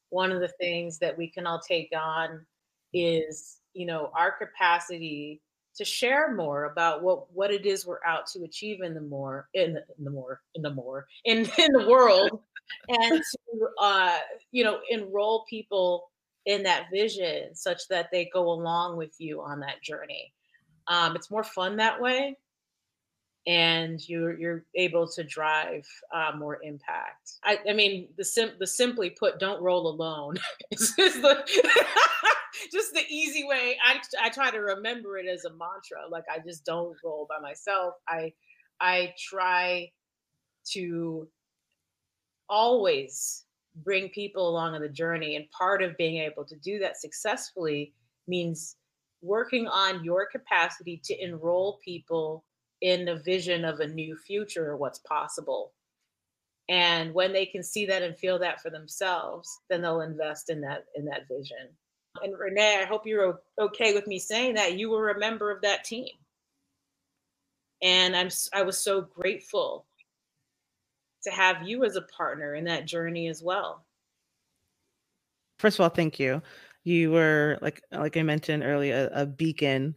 one 0.10 0.32
of 0.32 0.40
the 0.40 0.48
things 0.60 0.98
that 1.00 1.18
we 1.18 1.28
can 1.28 1.46
all 1.46 1.60
take 1.60 1.90
on 1.96 2.46
is 2.94 3.60
you 3.74 3.86
know 3.86 4.12
our 4.16 4.32
capacity 4.32 5.42
to 5.76 5.86
share 5.86 6.36
more 6.36 6.66
about 6.66 7.04
what 7.04 7.32
what 7.34 7.52
it 7.52 7.66
is 7.66 7.86
we're 7.86 8.04
out 8.06 8.28
to 8.28 8.44
achieve 8.44 8.82
in 8.82 8.94
the 8.94 9.02
more 9.02 9.48
in 9.54 9.74
the, 9.74 9.84
in 9.98 10.04
the 10.04 10.12
more 10.12 10.42
in 10.56 10.62
the 10.62 10.74
more 10.74 11.08
in 11.26 11.40
in 11.58 11.72
the 11.72 11.88
world 11.88 12.42
and 12.90 13.22
to 13.22 13.68
uh 13.82 14.18
you 14.52 14.64
know 14.64 14.80
enroll 14.90 15.46
people 15.50 16.10
in 16.46 16.64
that 16.64 16.88
vision 16.92 17.54
such 17.54 17.88
that 17.90 18.10
they 18.12 18.30
go 18.34 18.50
along 18.50 18.98
with 18.98 19.14
you 19.20 19.42
on 19.42 19.60
that 19.60 19.82
journey 19.84 20.34
um 20.90 21.16
it's 21.16 21.32
more 21.32 21.44
fun 21.44 21.78
that 21.78 22.02
way 22.02 22.36
and 23.48 24.08
you're 24.08 24.38
you're 24.38 24.66
able 24.76 25.08
to 25.08 25.24
drive 25.24 25.88
uh, 26.14 26.32
more 26.38 26.62
impact. 26.62 27.38
I, 27.44 27.58
I 27.68 27.74
mean, 27.74 28.10
the 28.18 28.24
sim 28.24 28.52
the 28.60 28.68
simply 28.68 29.10
put, 29.10 29.40
don't 29.40 29.62
roll 29.62 29.88
alone. 29.88 30.38
is 30.72 30.94
the 30.96 31.44
just 32.72 32.94
the 32.94 33.04
easy 33.10 33.44
way. 33.46 33.78
I 33.84 34.00
I 34.22 34.30
try 34.30 34.52
to 34.52 34.60
remember 34.60 35.18
it 35.18 35.28
as 35.28 35.46
a 35.46 35.50
mantra. 35.50 36.08
Like 36.10 36.26
I 36.32 36.40
just 36.40 36.66
don't 36.66 36.96
roll 37.04 37.28
by 37.30 37.40
myself. 37.40 37.96
I 38.08 38.34
I 38.80 39.14
try 39.18 39.90
to 40.74 41.28
always 42.50 43.46
bring 43.84 44.10
people 44.10 44.50
along 44.50 44.76
on 44.76 44.82
the 44.82 44.90
journey, 44.90 45.38
and 45.38 45.50
part 45.52 45.82
of 45.82 45.98
being 45.98 46.18
able 46.18 46.46
to 46.46 46.56
do 46.58 46.78
that 46.80 47.00
successfully 47.02 47.94
means 48.28 48.76
working 49.22 49.68
on 49.68 50.04
your 50.04 50.26
capacity 50.26 51.02
to 51.04 51.24
enroll 51.24 51.80
people 51.84 52.46
in 52.82 53.06
the 53.06 53.18
vision 53.18 53.66
of 53.66 53.80
a 53.80 53.88
new 53.88 54.16
future 54.16 54.78
what's 54.78 55.00
possible. 55.00 55.74
And 56.70 57.14
when 57.14 57.34
they 57.34 57.46
can 57.46 57.64
see 57.64 57.86
that 57.88 58.04
and 58.04 58.18
feel 58.18 58.40
that 58.40 58.62
for 58.62 58.70
themselves, 58.70 59.60
then 59.70 59.82
they'll 59.82 60.02
invest 60.02 60.50
in 60.50 60.62
that 60.62 60.86
in 60.96 61.06
that 61.06 61.28
vision. 61.28 61.68
And 62.24 62.38
Renee, 62.38 62.80
I 62.82 62.86
hope 62.86 63.06
you're 63.06 63.40
okay 63.60 63.94
with 63.94 64.08
me 64.08 64.20
saying 64.20 64.56
that 64.56 64.78
you 64.78 64.90
were 64.90 65.10
a 65.10 65.20
member 65.20 65.52
of 65.52 65.62
that 65.62 65.84
team. 65.84 66.10
And 67.82 68.16
I'm 68.16 68.30
I 68.54 68.62
was 68.62 68.78
so 68.78 69.02
grateful 69.02 69.86
to 71.24 71.32
have 71.32 71.68
you 71.68 71.84
as 71.86 71.96
a 71.96 72.02
partner 72.04 72.56
in 72.56 72.66
that 72.66 72.86
journey 72.86 73.28
as 73.28 73.42
well. 73.42 73.86
First 75.58 75.78
of 75.78 75.84
all, 75.84 75.90
thank 75.90 76.20
you. 76.20 76.42
You 76.84 77.12
were 77.12 77.60
like 77.62 77.82
like 77.92 78.18
I 78.18 78.24
mentioned 78.24 78.64
earlier, 78.64 79.10
a, 79.14 79.24
a 79.24 79.26
beacon 79.26 79.96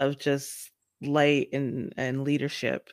of 0.00 0.18
just 0.18 0.70
light 1.02 1.48
and 1.52 1.94
and 1.96 2.24
leadership 2.24 2.90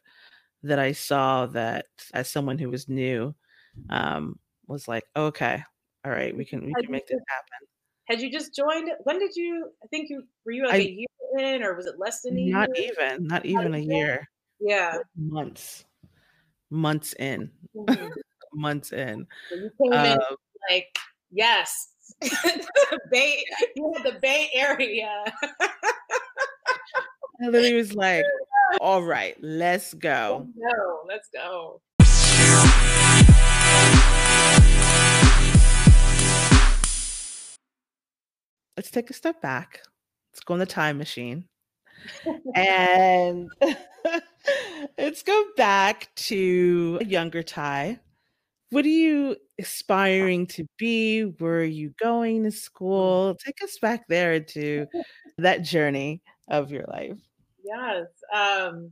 that 0.63 0.79
I 0.79 0.93
saw 0.93 1.45
that 1.47 1.87
as 2.13 2.29
someone 2.29 2.57
who 2.59 2.69
was 2.69 2.89
new 2.89 3.35
um 3.89 4.39
was 4.67 4.87
like 4.87 5.05
okay 5.15 5.63
all 6.05 6.11
right 6.11 6.35
we 6.35 6.45
can 6.45 6.65
we 6.65 6.73
can 6.73 6.91
make 6.91 7.07
this 7.07 7.21
happen. 7.29 7.67
had 8.05 8.21
you 8.21 8.31
just 8.31 8.55
joined 8.55 8.89
when 9.03 9.19
did 9.19 9.35
you 9.35 9.71
i 9.83 9.87
think 9.87 10.09
you 10.09 10.23
were 10.45 10.51
you 10.51 10.65
like 10.65 10.75
I, 10.75 10.77
a 10.77 10.89
year 10.91 11.07
in 11.37 11.63
or 11.63 11.75
was 11.75 11.85
it 11.85 11.95
less 11.99 12.21
than 12.21 12.37
a 12.37 12.41
not 12.41 12.69
year? 12.75 12.87
even 12.93 13.27
not 13.27 13.45
even 13.45 13.75
a 13.75 13.79
year. 13.79 14.27
Yeah. 14.59 14.97
Months 15.15 15.85
months 16.69 17.13
in. 17.13 17.51
Mm-hmm. 17.75 18.07
months 18.53 18.91
in. 18.91 19.27
So 19.49 19.55
you 19.55 19.71
came 19.81 19.93
in 19.93 20.11
um, 20.13 20.35
like 20.69 20.97
yes 21.31 21.89
bay 23.11 23.43
you 23.75 23.93
had 23.95 24.05
the 24.05 24.19
bay 24.19 24.49
area 24.53 25.23
I 27.41 27.47
literally 27.47 27.73
was 27.73 27.93
like, 27.93 28.23
all 28.79 29.03
right, 29.03 29.35
let's 29.41 29.93
go. 29.93 30.47
Let's 30.55 30.71
go. 30.73 31.01
Let's 31.07 31.29
go. 31.33 31.81
Let's 38.77 38.91
take 38.91 39.09
a 39.09 39.13
step 39.13 39.41
back. 39.41 39.81
Let's 40.31 40.43
go 40.45 40.53
in 40.53 40.59
the 40.61 40.65
time 40.65 40.97
machine. 40.97 41.45
and 42.55 43.49
let's 44.97 45.23
go 45.23 45.45
back 45.57 46.09
to 46.15 46.99
a 47.01 47.05
younger 47.05 47.43
Ty. 47.43 47.99
What 48.75 48.83
are 48.83 48.89
you 48.89 49.37
aspiring 49.57 50.47
to 50.47 50.67
be? 50.77 51.21
Where 51.21 51.59
are 51.59 51.63
you 51.63 51.93
going 51.97 52.43
to 52.43 52.51
school? 52.51 53.33
Take 53.35 53.63
us 53.63 53.79
back 53.79 54.03
there 54.09 54.41
to 54.41 54.85
that 55.37 55.61
journey 55.61 56.21
of 56.49 56.71
your 56.71 56.83
life. 56.89 57.17
Yes. 57.63 58.07
Um, 58.33 58.91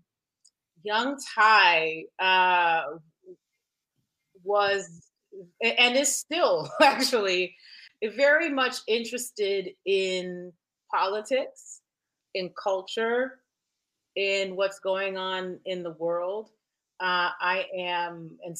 young 0.83 1.17
Ty 1.35 2.05
uh, 2.17 2.83
was 4.41 5.05
and 5.61 5.97
is 5.97 6.15
still 6.15 6.71
actually 6.81 7.53
very 8.15 8.49
much 8.49 8.77
interested 8.87 9.69
in 9.85 10.53
politics, 10.95 11.81
in 12.33 12.51
culture, 12.51 13.39
in 14.15 14.55
what's 14.55 14.79
going 14.79 15.17
on 15.17 15.59
in 15.65 15.83
the 15.83 15.91
world. 15.91 16.51
Uh, 17.01 17.31
I 17.41 17.65
am 17.77 18.37
and 18.45 18.57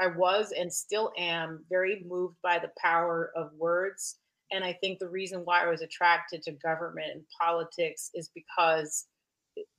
I 0.00 0.06
was 0.08 0.52
and 0.56 0.72
still 0.72 1.12
am 1.18 1.64
very 1.68 2.04
moved 2.06 2.36
by 2.42 2.58
the 2.58 2.70
power 2.78 3.32
of 3.36 3.52
words. 3.54 4.18
And 4.50 4.64
I 4.64 4.72
think 4.72 4.98
the 4.98 5.08
reason 5.08 5.40
why 5.44 5.64
I 5.64 5.68
was 5.68 5.82
attracted 5.82 6.42
to 6.44 6.52
government 6.52 7.12
and 7.12 7.24
politics 7.40 8.10
is 8.14 8.30
because 8.34 9.06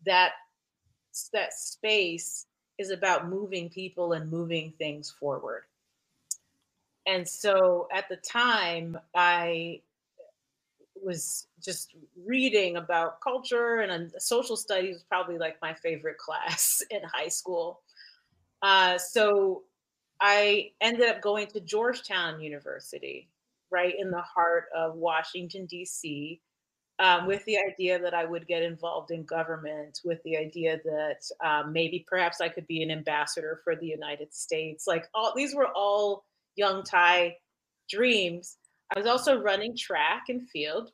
that 0.05 0.33
that 1.33 1.53
space 1.53 2.45
is 2.77 2.91
about 2.91 3.27
moving 3.27 3.69
people 3.69 4.13
and 4.13 4.31
moving 4.31 4.73
things 4.77 5.13
forward. 5.19 5.63
And 7.07 7.27
so 7.27 7.87
at 7.91 8.07
the 8.07 8.17
time, 8.17 8.97
I 9.15 9.81
was 11.03 11.47
just 11.63 11.95
reading 12.25 12.77
about 12.77 13.21
culture 13.21 13.79
and 13.79 14.11
social 14.19 14.57
studies 14.57 14.95
was 14.95 15.03
probably 15.03 15.37
like 15.37 15.57
my 15.61 15.73
favorite 15.73 16.17
class 16.25 16.81
in 16.89 17.01
high 17.03 17.27
school. 17.27 17.81
Uh, 18.61 18.97
so 18.97 19.63
I 20.21 20.71
ended 20.81 21.07
up 21.09 21.21
going 21.21 21.47
to 21.47 21.59
Georgetown 21.61 22.41
University, 22.41 23.29
right 23.71 23.93
in 23.97 24.11
the 24.11 24.21
heart 24.21 24.65
of 24.75 24.95
Washington, 24.95 25.65
D.C 25.65 26.41
um, 26.99 27.25
with 27.25 27.43
the 27.45 27.57
idea 27.57 27.97
that 27.97 28.13
I 28.13 28.25
would 28.25 28.45
get 28.45 28.61
involved 28.61 29.11
in 29.11 29.23
government, 29.23 30.01
with 30.03 30.21
the 30.23 30.35
idea 30.35 30.79
that 30.83 31.21
um, 31.43 31.71
maybe 31.71 32.05
perhaps 32.07 32.41
I 32.41 32.49
could 32.49 32.67
be 32.67 32.83
an 32.83 32.91
ambassador 32.91 33.61
for 33.63 33.75
the 33.75 33.85
United 33.85 34.33
States. 34.33 34.85
Like 34.85 35.07
all 35.13 35.33
these 35.35 35.55
were 35.55 35.69
all 35.73 36.25
young 36.57 36.83
Ty 36.83 37.37
dreams. 37.89 38.57
I 38.93 38.99
was 38.99 39.07
also 39.07 39.41
running 39.41 39.77
track 39.77 40.23
and 40.27 40.47
field. 40.49 40.91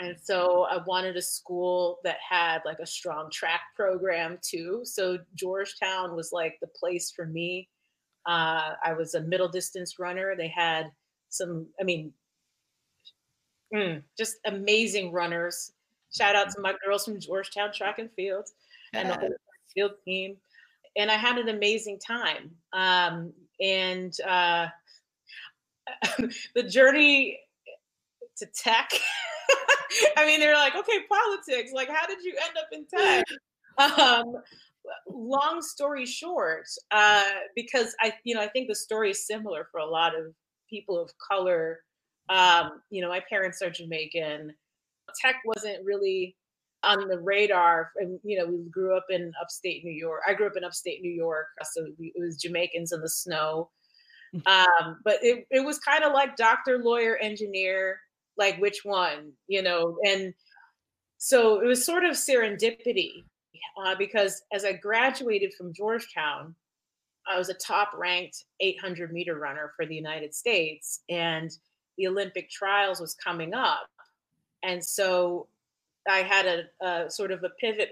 And 0.00 0.16
so 0.20 0.66
I 0.68 0.78
wanted 0.86 1.16
a 1.16 1.22
school 1.22 1.98
that 2.02 2.16
had 2.28 2.62
like 2.64 2.78
a 2.80 2.86
strong 2.86 3.30
track 3.30 3.60
program 3.76 4.38
too. 4.42 4.80
So 4.84 5.18
Georgetown 5.34 6.16
was 6.16 6.30
like 6.32 6.56
the 6.60 6.66
place 6.66 7.12
for 7.14 7.26
me. 7.26 7.68
Uh, 8.26 8.74
I 8.84 8.92
was 8.94 9.14
a 9.14 9.20
middle 9.20 9.48
distance 9.48 9.98
runner. 9.98 10.34
They 10.36 10.48
had 10.48 10.90
some, 11.28 11.66
I 11.80 11.84
mean, 11.84 12.12
Mm, 13.74 14.02
just 14.16 14.36
amazing 14.46 15.12
runners. 15.12 15.72
Shout 16.16 16.36
out 16.36 16.50
to 16.50 16.60
my 16.60 16.74
girls 16.84 17.04
from 17.04 17.18
Georgetown 17.18 17.72
Track 17.72 17.98
and 17.98 18.10
Field 18.12 18.48
and 18.92 19.10
the 19.10 19.14
whole 19.14 19.34
field 19.74 19.92
team. 20.04 20.36
And 20.96 21.10
I 21.10 21.14
had 21.16 21.38
an 21.38 21.48
amazing 21.48 21.98
time. 21.98 22.52
Um, 22.72 23.32
and 23.60 24.12
uh, 24.20 24.68
the 26.54 26.62
journey 26.62 27.40
to 28.36 28.46
tech. 28.46 28.90
I 30.16 30.24
mean, 30.24 30.38
they're 30.38 30.54
like, 30.54 30.76
okay, 30.76 31.00
politics. 31.08 31.72
Like, 31.72 31.88
how 31.88 32.06
did 32.06 32.22
you 32.22 32.36
end 32.46 32.56
up 32.58 32.68
in 32.72 32.86
tech? 32.86 33.24
Um, 33.76 34.36
long 35.08 35.62
story 35.62 36.06
short, 36.06 36.66
uh, 36.90 37.24
because 37.54 37.94
I, 38.00 38.14
you 38.24 38.34
know, 38.34 38.42
I 38.42 38.48
think 38.48 38.68
the 38.68 38.74
story 38.74 39.10
is 39.10 39.26
similar 39.26 39.68
for 39.70 39.78
a 39.78 39.86
lot 39.86 40.18
of 40.18 40.34
people 40.68 41.00
of 41.00 41.10
color 41.18 41.80
um, 42.28 42.80
you 42.90 43.02
know, 43.02 43.08
my 43.08 43.22
parents 43.28 43.60
are 43.62 43.70
Jamaican. 43.70 44.54
Tech 45.20 45.36
wasn't 45.44 45.84
really 45.84 46.36
on 46.82 47.08
the 47.08 47.18
radar. 47.18 47.90
And, 47.96 48.18
you 48.22 48.38
know, 48.38 48.46
we 48.46 48.64
grew 48.70 48.96
up 48.96 49.06
in 49.10 49.32
upstate 49.40 49.84
New 49.84 49.92
York. 49.92 50.22
I 50.26 50.34
grew 50.34 50.46
up 50.46 50.56
in 50.56 50.64
upstate 50.64 51.02
New 51.02 51.10
York. 51.12 51.46
So 51.72 51.86
we, 51.98 52.12
it 52.14 52.20
was 52.20 52.36
Jamaicans 52.36 52.92
in 52.92 53.00
the 53.00 53.08
snow. 53.08 53.70
Um, 54.46 54.98
but 55.04 55.18
it, 55.22 55.46
it 55.52 55.64
was 55.64 55.78
kind 55.78 56.02
of 56.02 56.12
like 56.12 56.34
doctor, 56.34 56.78
lawyer, 56.78 57.16
engineer, 57.18 58.00
like 58.36 58.60
which 58.60 58.80
one, 58.82 59.30
you 59.46 59.62
know? 59.62 59.96
And 60.04 60.34
so 61.18 61.60
it 61.60 61.66
was 61.66 61.86
sort 61.86 62.02
of 62.02 62.16
serendipity 62.16 63.22
uh, 63.76 63.94
because 63.96 64.42
as 64.52 64.64
I 64.64 64.72
graduated 64.72 65.54
from 65.54 65.72
Georgetown, 65.72 66.54
I 67.26 67.38
was 67.38 67.48
a 67.48 67.54
top 67.54 67.92
ranked 67.96 68.44
800 68.60 69.12
meter 69.12 69.38
runner 69.38 69.72
for 69.76 69.86
the 69.86 69.94
United 69.94 70.34
States. 70.34 71.00
And 71.08 71.50
the 71.96 72.08
Olympic 72.08 72.50
trials 72.50 73.00
was 73.00 73.14
coming 73.14 73.54
up. 73.54 73.88
And 74.62 74.84
so 74.84 75.48
I 76.08 76.18
had 76.18 76.46
a, 76.46 76.86
a, 76.86 77.10
sort 77.10 77.30
of 77.30 77.44
a 77.44 77.50
pivot 77.60 77.90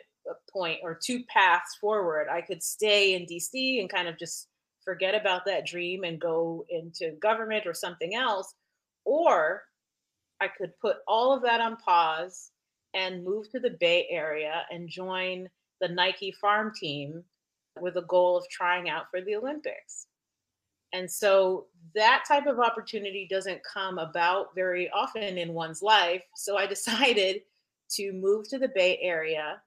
point 0.53 0.79
or 0.83 0.99
two 1.03 1.25
paths 1.25 1.77
forward. 1.81 2.29
I 2.31 2.41
could 2.41 2.63
stay 2.63 3.15
in 3.15 3.27
DC 3.27 3.81
and 3.81 3.91
kind 3.91 4.09
of 4.09 4.19
just 4.19 4.49
forget 4.85 5.15
about 5.15 5.45
that 5.47 5.67
dream 5.67 6.05
and 6.05 6.21
go 6.21 6.65
into 6.69 7.13
government 7.21 7.67
or 7.67 7.75
something 7.75 8.15
else. 8.15 8.55
Or 9.05 9.63
I 10.41 10.49
could 10.49 10.73
put 10.81 10.97
all 11.07 11.35
of 11.35 11.43
that 11.43 11.61
on 11.61 11.77
pause 11.77 12.51
and 12.95 13.25
move 13.25 13.51
to 13.51 13.61
the 13.61 13.77
Bay 13.81 14.07
Area 14.11 14.65
and 14.71 14.89
join 14.89 15.49
the 15.83 15.89
Nike 15.89 16.33
farm 16.33 16.73
team 16.75 17.23
with 17.79 17.97
a 17.97 18.03
goal 18.03 18.39
of 18.39 18.49
trying 18.49 18.89
out 18.89 19.11
for 19.11 19.21
the 19.21 19.35
Olympics. 19.35 20.07
And 20.95 21.11
so 21.11 21.67
that 21.95 22.25
type 22.29 22.47
of 22.47 22.61
opportunity 22.61 23.27
doesn't 23.29 23.63
come 23.65 23.99
about 23.99 24.55
very 24.55 24.89
often 24.91 25.39
in 25.39 25.53
one's 25.53 25.83
life. 25.83 26.23
So 26.37 26.57
I 26.57 26.67
decided 26.77 27.43
to 27.97 28.13
move 28.13 28.49
to 28.49 28.59
the 28.59 28.69
Bay 28.69 28.99
Area 29.03 29.61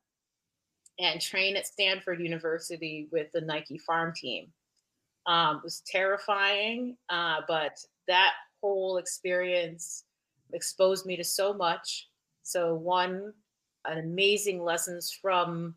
and 0.99 1.19
train 1.19 1.58
at 1.58 1.67
Stanford 1.67 2.21
University 2.21 3.10
with 3.12 3.28
the 3.34 3.41
Nike 3.41 3.78
farm 3.78 4.13
team. 4.15 4.47
Um, 5.25 5.58
it 5.58 5.63
was 5.63 5.82
terrifying, 5.86 6.95
uh, 7.10 7.41
but 7.47 7.78
that 8.08 8.34
whole 8.62 8.97
experience 8.97 10.06
exposed 10.54 11.06
me 11.06 11.17
to 11.17 11.23
so 11.23 11.54
much. 11.54 12.08
So, 12.43 12.75
one, 12.75 13.34
amazing 13.86 14.63
lessons 14.63 15.12
from 15.12 15.75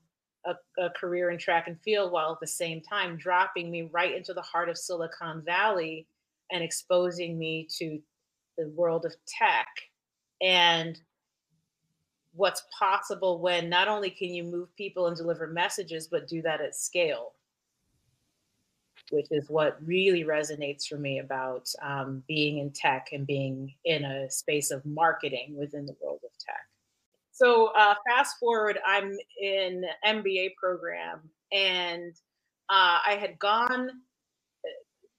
a, 0.49 0.83
a, 0.83 0.91
career 0.91 1.31
in 1.31 1.39
track 1.39 1.69
and 1.69 1.81
field 1.81 2.13
while 2.13 2.33
at 2.33 2.41
the 2.41 2.47
same 2.47 2.81
time 2.81 3.17
dropping 3.17 3.71
me 3.71 3.91
right 3.93 4.15
into 4.15 4.33
the 4.33 4.43
heart 4.43 4.69
of 4.69 4.79
Silicon 4.79 5.43
Valley 5.45 6.07
and 6.51 6.63
exposing 6.63 7.39
me 7.39 7.69
to 7.79 7.99
the 8.57 8.69
world 8.71 9.05
of 9.05 9.15
tech. 9.27 9.69
And 10.41 11.01
what's 12.33 12.63
possible 12.77 13.41
when 13.41 13.69
not 13.69 13.89
only 13.89 14.11
can 14.11 14.29
you 14.29 14.45
move 14.45 14.75
people 14.77 15.07
and 15.07 15.17
deliver 15.17 15.47
messages, 15.47 16.07
but 16.07 16.29
do 16.29 16.41
that 16.43 16.61
at 16.61 16.77
scale, 16.77 17.33
which 19.11 19.27
is 19.31 19.51
what 19.51 19.79
really 19.85 20.25
resonates 20.25 20.87
for 20.87 20.97
me 20.97 21.19
about 21.19 21.69
um, 21.83 22.23
being 22.29 22.59
in 22.59 22.71
tech 22.71 23.09
and 23.13 23.27
being 23.27 23.75
in 23.85 24.05
a 24.05 24.31
space 24.31 24.71
of 24.71 24.85
marketing 24.87 25.57
within 25.57 25.85
the 25.87 25.97
world 26.01 26.21
of 26.25 26.31
tech. 26.39 26.67
So 27.39 27.71
uh, 27.79 27.95
fast 28.05 28.37
forward, 28.41 28.81
I'm 28.85 29.17
in 29.41 29.85
MBA 30.05 30.57
program, 30.61 31.21
and 31.53 32.13
uh, 32.69 32.99
I 33.07 33.17
had 33.21 33.39
gone. 33.39 33.91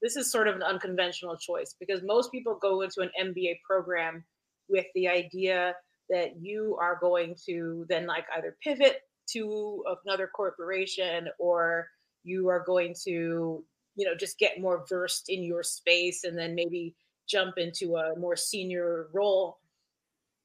This 0.01 0.17
is 0.17 0.29
sort 0.29 0.49
of 0.49 0.57
an 0.57 0.63
unconventional 0.63 1.37
choice 1.37 1.75
because 1.79 2.01
most 2.03 2.29
people 2.29 2.59
go 2.61 2.81
into 2.81 2.99
an 2.99 3.09
MBA 3.21 3.59
program 3.65 4.25
with 4.67 4.85
the 4.95 5.07
idea 5.07 5.75
that 6.09 6.41
you 6.41 6.77
are 6.81 6.97
going 6.99 7.35
to 7.45 7.85
then 7.87 8.05
like 8.05 8.25
either 8.35 8.57
pivot 8.61 8.99
to 9.31 9.81
another 10.05 10.27
corporation 10.27 11.29
or 11.39 11.87
you 12.25 12.49
are 12.49 12.65
going 12.65 12.95
to 13.05 13.63
you 13.95 14.05
know 14.05 14.15
just 14.15 14.37
get 14.39 14.59
more 14.59 14.85
versed 14.89 15.29
in 15.29 15.41
your 15.41 15.63
space 15.63 16.25
and 16.25 16.37
then 16.37 16.53
maybe 16.53 16.95
jump 17.29 17.57
into 17.57 17.95
a 17.95 18.17
more 18.17 18.35
senior 18.35 19.07
role 19.13 19.58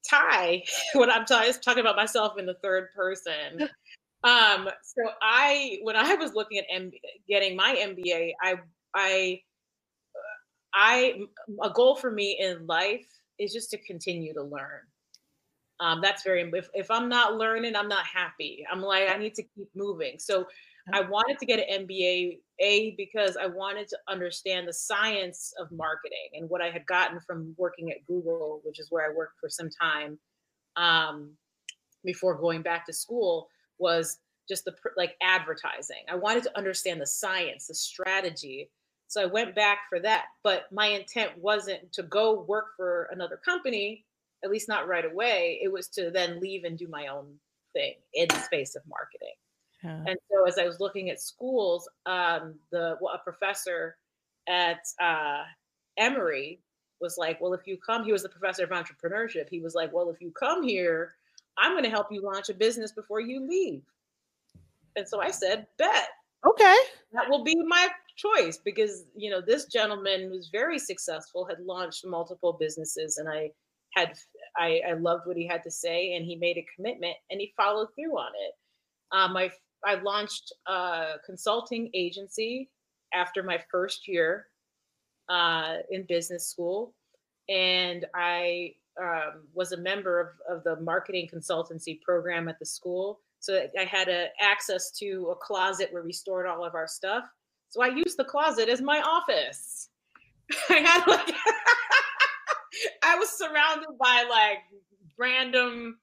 Ty, 0.08 0.64
when 0.94 1.10
I'm 1.10 1.24
t- 1.24 1.34
talking 1.64 1.80
about 1.80 1.96
myself 1.96 2.38
in 2.38 2.46
the 2.46 2.56
third 2.62 2.88
person. 2.94 3.68
Um, 4.24 4.70
so 4.82 5.02
I, 5.22 5.80
when 5.82 5.96
I 5.96 6.14
was 6.14 6.32
looking 6.34 6.58
at 6.58 6.64
M- 6.74 6.90
getting 7.28 7.56
my 7.56 7.76
MBA, 7.78 8.32
I, 8.42 8.54
I, 8.94 9.40
I, 10.74 11.14
a 11.62 11.70
goal 11.70 11.96
for 11.96 12.10
me 12.10 12.38
in 12.40 12.66
life 12.66 13.06
is 13.38 13.52
just 13.52 13.70
to 13.72 13.78
continue 13.78 14.32
to 14.34 14.42
learn. 14.42 14.80
Um, 15.80 16.00
that's 16.02 16.22
very, 16.22 16.50
if, 16.54 16.68
if 16.74 16.90
I'm 16.90 17.08
not 17.08 17.36
learning, 17.36 17.76
I'm 17.76 17.88
not 17.88 18.06
happy. 18.06 18.64
I'm 18.72 18.80
like, 18.80 19.10
I 19.10 19.18
need 19.18 19.34
to 19.34 19.42
keep 19.42 19.68
moving. 19.74 20.18
So 20.18 20.46
I 20.92 21.00
wanted 21.00 21.38
to 21.38 21.46
get 21.46 21.60
an 21.60 21.86
MBA, 21.86 22.40
A, 22.60 22.90
because 22.96 23.36
I 23.36 23.46
wanted 23.46 23.88
to 23.88 23.98
understand 24.08 24.68
the 24.68 24.72
science 24.72 25.54
of 25.58 25.72
marketing 25.72 26.28
and 26.34 26.48
what 26.50 26.60
I 26.60 26.68
had 26.68 26.84
gotten 26.86 27.20
from 27.20 27.54
working 27.56 27.90
at 27.90 28.04
Google, 28.06 28.60
which 28.64 28.78
is 28.78 28.88
where 28.90 29.10
I 29.10 29.14
worked 29.14 29.40
for 29.40 29.48
some 29.48 29.70
time 29.70 30.18
um, 30.76 31.30
before 32.04 32.38
going 32.38 32.60
back 32.60 32.84
to 32.86 32.92
school, 32.92 33.48
was 33.78 34.18
just 34.46 34.66
the 34.66 34.74
like 34.96 35.16
advertising. 35.22 36.04
I 36.10 36.16
wanted 36.16 36.42
to 36.44 36.56
understand 36.56 37.00
the 37.00 37.06
science, 37.06 37.68
the 37.68 37.74
strategy. 37.74 38.70
So 39.08 39.22
I 39.22 39.26
went 39.26 39.54
back 39.54 39.78
for 39.88 40.00
that. 40.00 40.26
But 40.42 40.64
my 40.70 40.88
intent 40.88 41.30
wasn't 41.38 41.92
to 41.94 42.02
go 42.02 42.42
work 42.42 42.76
for 42.76 43.08
another 43.10 43.38
company, 43.42 44.04
at 44.44 44.50
least 44.50 44.68
not 44.68 44.86
right 44.86 45.04
away. 45.04 45.60
It 45.62 45.72
was 45.72 45.88
to 45.88 46.10
then 46.10 46.40
leave 46.40 46.64
and 46.64 46.76
do 46.76 46.88
my 46.88 47.06
own 47.06 47.34
thing 47.72 47.94
in 48.12 48.28
the 48.28 48.40
space 48.40 48.76
of 48.76 48.82
marketing. 48.86 49.34
Yeah. 49.84 50.02
And 50.06 50.16
so 50.30 50.46
as 50.46 50.58
I 50.58 50.64
was 50.64 50.80
looking 50.80 51.10
at 51.10 51.20
schools, 51.20 51.88
um, 52.06 52.54
the 52.72 52.96
well, 53.00 53.14
a 53.14 53.18
professor 53.18 53.96
at 54.48 54.80
uh, 55.00 55.42
Emory 55.98 56.60
was 57.00 57.16
like, 57.18 57.40
"Well, 57.40 57.52
if 57.52 57.66
you 57.66 57.76
come, 57.76 58.04
he 58.04 58.12
was 58.12 58.22
the 58.22 58.28
professor 58.28 58.64
of 58.64 58.70
entrepreneurship. 58.70 59.48
He 59.50 59.60
was 59.60 59.74
like, 59.74 59.92
"Well, 59.92 60.10
if 60.10 60.20
you 60.20 60.32
come 60.32 60.62
here, 60.62 61.14
I'm 61.58 61.72
going 61.72 61.84
to 61.84 61.90
help 61.90 62.10
you 62.10 62.22
launch 62.22 62.48
a 62.48 62.54
business 62.54 62.92
before 62.92 63.20
you 63.20 63.46
leave." 63.46 63.82
And 64.96 65.06
so 65.06 65.20
I 65.20 65.30
said, 65.30 65.66
"Bet." 65.76 66.08
Okay. 66.46 66.76
That 67.12 67.28
will 67.28 67.42
be 67.42 67.54
my 67.66 67.88
choice 68.16 68.58
because 68.58 69.04
you 69.14 69.30
know 69.30 69.40
this 69.40 69.66
gentleman 69.66 70.30
was 70.30 70.48
very 70.50 70.78
successful, 70.78 71.44
had 71.44 71.60
launched 71.60 72.06
multiple 72.06 72.54
businesses, 72.58 73.18
and 73.18 73.28
I 73.28 73.50
had 73.94 74.16
I, 74.56 74.80
I 74.88 74.92
loved 74.94 75.26
what 75.26 75.36
he 75.36 75.46
had 75.46 75.62
to 75.64 75.70
say, 75.70 76.14
and 76.14 76.24
he 76.24 76.36
made 76.36 76.56
a 76.56 76.66
commitment, 76.74 77.16
and 77.30 77.40
he 77.40 77.52
followed 77.56 77.88
through 77.94 78.18
on 78.18 78.32
it. 78.46 78.54
Um, 79.12 79.32
my 79.32 79.50
I 79.86 79.96
launched 79.96 80.52
a 80.66 81.14
consulting 81.24 81.90
agency 81.94 82.70
after 83.12 83.42
my 83.42 83.58
first 83.70 84.08
year 84.08 84.46
uh, 85.28 85.76
in 85.90 86.04
business 86.04 86.48
school, 86.48 86.94
and 87.48 88.06
I 88.14 88.74
um, 89.00 89.48
was 89.52 89.72
a 89.72 89.76
member 89.76 90.20
of, 90.20 90.56
of 90.56 90.64
the 90.64 90.80
marketing 90.80 91.28
consultancy 91.32 92.00
program 92.00 92.48
at 92.48 92.58
the 92.58 92.66
school. 92.66 93.20
So 93.40 93.66
I 93.78 93.84
had 93.84 94.08
a, 94.08 94.28
access 94.40 94.90
to 94.98 95.30
a 95.32 95.36
closet 95.36 95.88
where 95.92 96.04
we 96.04 96.12
stored 96.12 96.46
all 96.46 96.64
of 96.64 96.74
our 96.74 96.86
stuff. 96.86 97.24
So 97.68 97.82
I 97.82 97.88
used 97.88 98.16
the 98.16 98.24
closet 98.24 98.68
as 98.68 98.80
my 98.80 99.00
office. 99.00 99.88
I 100.70 100.74
had 100.74 101.06
like 101.06 101.34
I 103.02 103.16
was 103.16 103.30
surrounded 103.30 103.98
by 104.00 104.24
like 104.30 104.58
random 105.18 105.98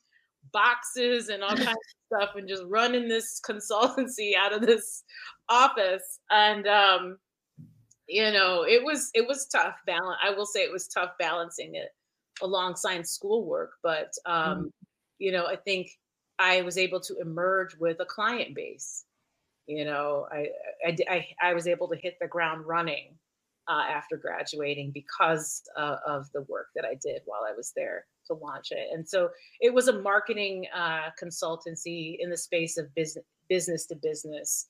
boxes 0.54 1.30
and 1.30 1.44
all 1.44 1.56
kinds 1.56 1.70
of 1.70 2.20
stuff 2.20 2.36
and 2.36 2.48
just 2.48 2.64
running 2.68 3.08
this 3.08 3.40
consultancy 3.48 4.36
out 4.38 4.54
of 4.54 4.62
this 4.62 5.04
office. 5.50 6.20
And 6.30 6.68
um 6.68 7.18
you 8.12 8.30
know 8.32 8.64
it 8.64 8.84
was 8.84 9.10
it 9.14 9.26
was 9.26 9.48
tough 9.48 9.76
balance 9.86 10.20
i 10.22 10.30
will 10.30 10.46
say 10.46 10.60
it 10.62 10.72
was 10.72 10.88
tough 10.88 11.12
balancing 11.18 11.76
it 11.76 11.90
alongside 12.42 13.08
schoolwork 13.08 13.72
but 13.82 14.12
um 14.26 14.36
mm-hmm. 14.36 14.68
you 15.20 15.32
know 15.32 15.46
i 15.46 15.56
think 15.56 15.88
i 16.38 16.62
was 16.62 16.78
able 16.78 17.00
to 17.00 17.16
emerge 17.22 17.76
with 17.80 17.98
a 18.00 18.06
client 18.06 18.54
base. 18.54 19.06
You 19.68 19.86
know 19.86 20.28
i 20.32 20.48
i 20.86 20.98
i, 21.10 21.28
I 21.42 21.54
was 21.54 21.68
able 21.68 21.88
to 21.88 21.96
hit 21.96 22.18
the 22.20 22.28
ground 22.28 22.66
running 22.66 23.16
uh, 23.70 23.84
after 23.88 24.18
graduating 24.18 24.92
because 24.92 25.62
uh, 25.78 25.98
of 26.06 26.30
the 26.34 26.42
work 26.50 26.68
that 26.76 26.84
i 26.84 26.96
did 27.02 27.22
while 27.26 27.42
i 27.48 27.56
was 27.56 27.72
there 27.76 28.06
to 28.32 28.44
launch 28.44 28.72
it. 28.72 28.88
And 28.94 29.08
so 29.08 29.30
it 29.60 29.74
was 29.74 29.88
a 29.88 30.00
marketing 30.00 30.67
uh, 30.76 31.10
consultancy 31.22 32.17
in 32.20 32.30
the 32.30 32.38
space 32.38 32.78
of 32.78 32.94
business 32.96 33.26
business 33.50 33.86
to 33.88 33.96
business. 33.96 34.67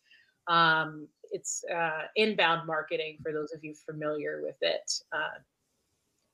Um, 0.47 1.08
it's 1.32 1.63
uh, 1.74 2.08
inbound 2.15 2.65
marketing 2.65 3.17
for 3.21 3.32
those 3.32 3.54
of 3.54 3.63
you 3.63 3.76
familiar 3.76 4.41
with 4.43 4.56
it. 4.62 4.91
Uh, 5.13 5.38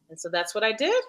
and 0.09 0.19
so 0.19 0.29
that's 0.29 0.55
what 0.55 0.63
I 0.63 0.71
did. 0.71 1.03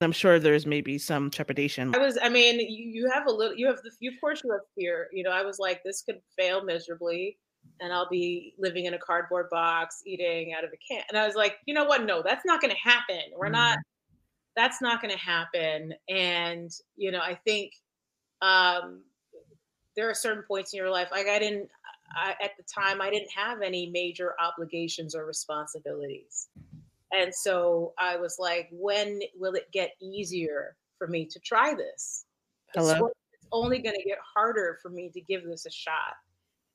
I'm 0.00 0.12
sure 0.12 0.38
there's 0.38 0.66
maybe 0.66 0.98
some 0.98 1.30
trepidation. 1.30 1.94
I 1.94 1.98
was, 1.98 2.18
I 2.20 2.28
mean, 2.28 2.60
you, 2.60 3.02
you 3.02 3.10
have 3.10 3.26
a 3.26 3.30
little, 3.30 3.56
you 3.56 3.66
have 3.66 3.78
the, 3.82 4.08
of 4.08 4.14
course 4.20 4.42
you 4.44 4.50
have 4.52 4.60
fear. 4.76 5.08
You 5.12 5.24
know, 5.24 5.30
I 5.30 5.42
was 5.42 5.58
like, 5.58 5.82
this 5.84 6.02
could 6.02 6.20
fail 6.36 6.64
miserably 6.64 7.38
and 7.80 7.92
I'll 7.92 8.08
be 8.08 8.54
living 8.58 8.86
in 8.86 8.94
a 8.94 8.98
cardboard 8.98 9.48
box, 9.50 10.02
eating 10.06 10.54
out 10.54 10.64
of 10.64 10.70
a 10.70 10.76
can. 10.76 11.02
And 11.08 11.18
I 11.18 11.26
was 11.26 11.34
like, 11.34 11.56
you 11.66 11.74
know 11.74 11.84
what? 11.84 12.04
No, 12.04 12.22
that's 12.22 12.44
not 12.44 12.60
going 12.60 12.74
to 12.74 12.80
happen. 12.80 13.22
We're 13.36 13.46
mm-hmm. 13.46 13.52
not, 13.54 13.78
that's 14.58 14.82
not 14.82 15.00
going 15.00 15.12
to 15.12 15.20
happen. 15.20 15.94
And, 16.08 16.68
you 16.96 17.12
know, 17.12 17.20
I 17.20 17.38
think 17.46 17.74
um, 18.42 19.02
there 19.94 20.10
are 20.10 20.14
certain 20.14 20.42
points 20.48 20.72
in 20.72 20.78
your 20.78 20.90
life, 20.90 21.08
like 21.12 21.28
I 21.28 21.38
didn't, 21.38 21.70
I, 22.16 22.34
at 22.42 22.56
the 22.56 22.64
time, 22.64 23.00
I 23.00 23.08
didn't 23.08 23.30
have 23.30 23.62
any 23.62 23.88
major 23.90 24.34
obligations 24.40 25.14
or 25.14 25.26
responsibilities. 25.26 26.48
And 27.12 27.32
so 27.32 27.92
I 28.00 28.16
was 28.16 28.36
like, 28.40 28.68
when 28.72 29.20
will 29.36 29.54
it 29.54 29.68
get 29.72 29.92
easier 30.02 30.74
for 30.98 31.06
me 31.06 31.24
to 31.26 31.38
try 31.38 31.74
this? 31.74 32.24
Hello? 32.74 32.90
It's, 32.90 33.16
it's 33.34 33.46
only 33.52 33.78
going 33.78 33.96
to 33.96 34.08
get 34.08 34.18
harder 34.34 34.78
for 34.82 34.88
me 34.88 35.08
to 35.14 35.20
give 35.20 35.44
this 35.44 35.66
a 35.66 35.70
shot. 35.70 36.16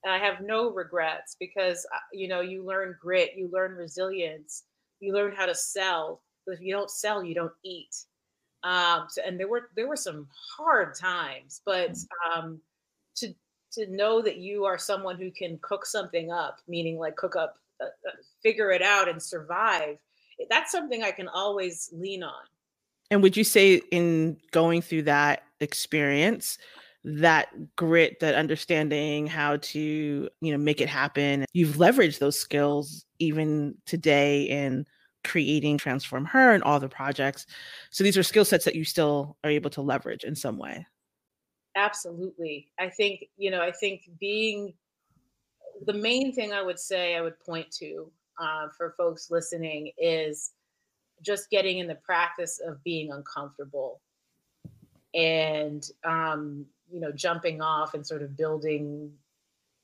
And 0.05 0.13
I 0.13 0.19
have 0.19 0.39
no 0.41 0.71
regrets 0.71 1.35
because, 1.37 1.85
uh, 1.93 1.99
you 2.13 2.29
know, 2.29 2.39
you 2.39 2.65
learn 2.65 2.95
grit, 3.01 3.31
you 3.35 3.49
learn 3.51 3.73
resilience, 3.73 4.63
you 5.01 5.13
learn 5.13 5.33
how 5.35 5.45
to 5.45 5.55
sell, 5.55 6.21
if 6.47 6.61
you 6.61 6.73
don't 6.73 6.91
sell, 6.91 7.23
you 7.23 7.35
don't 7.35 7.53
eat. 7.63 7.95
Um, 8.63 9.07
so, 9.09 9.21
and 9.25 9.39
there 9.39 9.47
were 9.47 9.69
there 9.75 9.87
were 9.87 9.97
some 9.97 10.27
hard 10.57 10.95
times, 10.95 11.61
but 11.65 11.91
mm. 11.91 12.05
um, 12.33 12.61
to 13.15 13.33
to 13.73 13.87
know 13.87 14.21
that 14.21 14.37
you 14.37 14.65
are 14.65 14.77
someone 14.77 15.17
who 15.17 15.31
can 15.31 15.59
cook 15.61 15.85
something 15.85 16.31
up, 16.31 16.59
meaning 16.67 16.97
like 16.97 17.15
cook 17.15 17.35
up, 17.35 17.57
uh, 17.81 17.85
uh, 17.85 18.15
figure 18.41 18.71
it 18.71 18.81
out, 18.81 19.09
and 19.09 19.21
survive. 19.21 19.97
That's 20.49 20.71
something 20.71 21.03
I 21.03 21.11
can 21.11 21.27
always 21.27 21.89
lean 21.93 22.23
on. 22.23 22.43
And 23.11 23.21
would 23.21 23.37
you 23.37 23.43
say 23.43 23.81
in 23.91 24.37
going 24.51 24.81
through 24.81 25.03
that 25.03 25.43
experience, 25.59 26.57
that 27.03 27.49
grit, 27.75 28.19
that 28.21 28.35
understanding 28.35 29.27
how 29.27 29.57
to, 29.57 30.29
you 30.41 30.51
know, 30.51 30.57
make 30.57 30.81
it 30.81 30.89
happen, 30.89 31.45
you've 31.53 31.75
leveraged 31.75 32.19
those 32.19 32.39
skills 32.39 33.05
even 33.19 33.75
today 33.85 34.43
in 34.43 34.85
creating 35.23 35.77
transform 35.77 36.25
her 36.25 36.53
and 36.53 36.63
all 36.63 36.79
the 36.79 36.89
projects. 36.89 37.45
So 37.89 38.03
these 38.03 38.17
are 38.17 38.23
skill 38.23 38.45
sets 38.45 38.65
that 38.65 38.75
you 38.75 38.83
still 38.83 39.37
are 39.43 39.49
able 39.49 39.69
to 39.71 39.81
leverage 39.81 40.23
in 40.23 40.35
some 40.35 40.57
way. 40.57 40.85
Absolutely. 41.75 42.69
I 42.79 42.89
think 42.89 43.25
you 43.37 43.49
know 43.51 43.61
i 43.61 43.71
think 43.71 44.09
being 44.19 44.73
the 45.85 45.93
main 45.93 46.33
thing 46.33 46.53
i 46.53 46.61
would 46.61 46.79
say 46.79 47.15
i 47.15 47.21
would 47.21 47.39
point 47.39 47.69
to 47.71 48.11
uh, 48.39 48.67
for 48.75 48.95
folks 48.97 49.29
listening 49.29 49.91
is 49.97 50.51
just 51.21 51.49
getting 51.49 51.77
in 51.79 51.87
the 51.87 51.95
practice 51.95 52.59
of 52.65 52.83
being 52.83 53.11
uncomfortable 53.11 54.01
and 55.13 55.89
um, 56.03 56.65
you 56.91 56.99
know 56.99 57.11
jumping 57.11 57.61
off 57.61 57.93
and 57.93 58.05
sort 58.05 58.21
of 58.21 58.35
building 58.35 59.11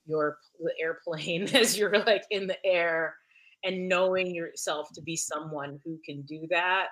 your 0.05 0.39
airplane 0.79 1.43
as 1.55 1.77
you're 1.77 1.99
like 2.05 2.25
in 2.31 2.47
the 2.47 2.65
air 2.65 3.15
and 3.64 3.88
knowing 3.88 4.34
yourself 4.34 4.89
to 4.93 5.01
be 5.01 5.16
someone 5.16 5.80
who 5.84 5.99
can 6.05 6.22
do 6.24 6.47
that 6.49 6.88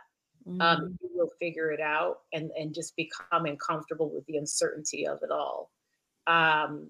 um, 0.47 0.53
mm-hmm. 0.53 0.61
um, 0.61 0.99
you 1.01 1.09
will 1.13 1.31
figure 1.39 1.71
it 1.71 1.81
out 1.81 2.19
and 2.33 2.51
and 2.57 2.73
just 2.73 2.95
becoming 2.95 3.57
comfortable 3.57 4.09
with 4.13 4.25
the 4.25 4.37
uncertainty 4.37 5.07
of 5.07 5.19
it 5.23 5.31
all 5.31 5.71
um, 6.27 6.87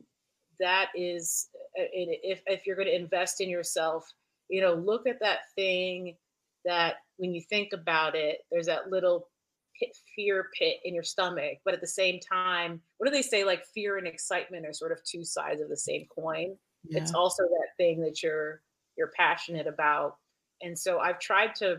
that 0.60 0.88
is 0.96 1.50
uh, 1.80 1.86
if, 1.92 2.42
if 2.48 2.66
you're 2.66 2.76
going 2.76 2.88
to 2.88 2.96
invest 2.96 3.42
in 3.42 3.50
yourself 3.50 4.12
you 4.50 4.62
know 4.62 4.74
look 4.74 5.08
at 5.08 5.20
that 5.20 5.40
thing 5.56 6.16
that 6.66 6.96
when 7.18 7.34
you 7.34 7.42
think 7.42 7.74
about 7.74 8.16
it 8.16 8.40
there's 8.52 8.66
that 8.66 8.90
little 8.90 9.28
pit, 9.80 9.96
fear 10.16 10.50
pit 10.58 10.78
in 10.84 10.94
your 10.94 11.04
stomach 11.04 11.60
but 11.66 11.74
at 11.74 11.82
the 11.82 11.88
same 11.88 12.20
time 12.20 12.82
what 12.98 13.08
do 13.08 13.12
they 13.12 13.22
say 13.22 13.44
like 13.44 13.64
fear 13.74 13.98
and 13.98 14.08
excitement 14.08 14.66
are 14.66 14.74
sort 14.74 14.92
of 14.92 15.04
two 15.04 15.24
sides 15.24 15.62
of 15.62 15.70
the 15.70 15.78
same 15.78 16.06
coin 16.14 16.56
yeah. 16.88 17.02
it's 17.02 17.14
also 17.14 17.44
that 17.44 17.68
thing 17.78 18.02
that 18.02 18.24
you're 18.24 18.62
you're 18.98 19.12
passionate 19.16 19.68
about. 19.68 20.18
And 20.62 20.78
so 20.78 21.00
i've 21.00 21.20
tried 21.20 21.54
to 21.56 21.78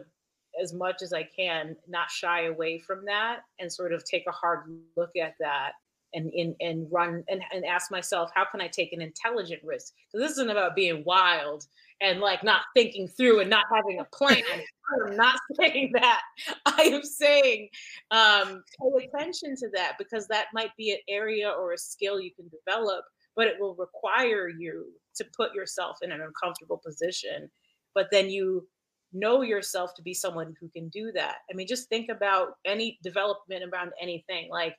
as 0.62 0.72
much 0.72 1.02
as 1.02 1.12
i 1.12 1.22
can 1.22 1.76
not 1.88 2.10
shy 2.10 2.46
away 2.46 2.78
from 2.78 3.04
that 3.04 3.40
and 3.58 3.72
sort 3.72 3.92
of 3.92 4.04
take 4.04 4.24
a 4.28 4.32
hard 4.32 4.60
look 4.96 5.10
at 5.20 5.34
that 5.40 5.72
and 6.14 6.32
in 6.32 6.54
and 6.60 6.86
run 6.90 7.22
and, 7.28 7.42
and 7.52 7.64
ask 7.64 7.90
myself 7.90 8.30
how 8.34 8.44
can 8.44 8.60
i 8.60 8.68
take 8.68 8.92
an 8.92 9.02
intelligent 9.02 9.60
risk? 9.64 9.92
Because 10.10 10.26
this 10.26 10.38
isn't 10.38 10.50
about 10.50 10.74
being 10.74 11.02
wild 11.04 11.66
and 12.00 12.20
like 12.20 12.44
not 12.44 12.62
thinking 12.74 13.08
through 13.08 13.40
and 13.40 13.50
not 13.50 13.64
having 13.74 14.00
a 14.00 14.04
plan. 14.04 14.42
I'm 15.06 15.16
not 15.16 15.38
saying 15.60 15.92
that. 15.94 16.22
I 16.64 16.82
am 16.82 17.02
saying 17.02 17.68
um, 18.10 18.62
pay 18.80 19.06
attention 19.06 19.54
to 19.56 19.68
that 19.74 19.96
because 19.98 20.26
that 20.28 20.46
might 20.54 20.74
be 20.76 20.92
an 20.92 20.98
area 21.08 21.50
or 21.50 21.72
a 21.72 21.78
skill 21.78 22.20
you 22.20 22.30
can 22.34 22.48
develop 22.48 23.04
but 23.38 23.46
it 23.46 23.58
will 23.58 23.74
require 23.76 24.50
you 24.50 24.84
to 25.14 25.24
put 25.34 25.54
yourself 25.54 25.96
in 26.02 26.12
an 26.12 26.20
uncomfortable 26.20 26.80
position 26.84 27.48
but 27.94 28.08
then 28.12 28.28
you 28.28 28.68
know 29.14 29.40
yourself 29.40 29.94
to 29.94 30.02
be 30.02 30.12
someone 30.12 30.54
who 30.60 30.68
can 30.68 30.90
do 30.90 31.10
that 31.14 31.36
i 31.50 31.54
mean 31.54 31.66
just 31.66 31.88
think 31.88 32.10
about 32.10 32.48
any 32.66 32.98
development 33.02 33.64
around 33.72 33.90
anything 34.02 34.50
like 34.50 34.74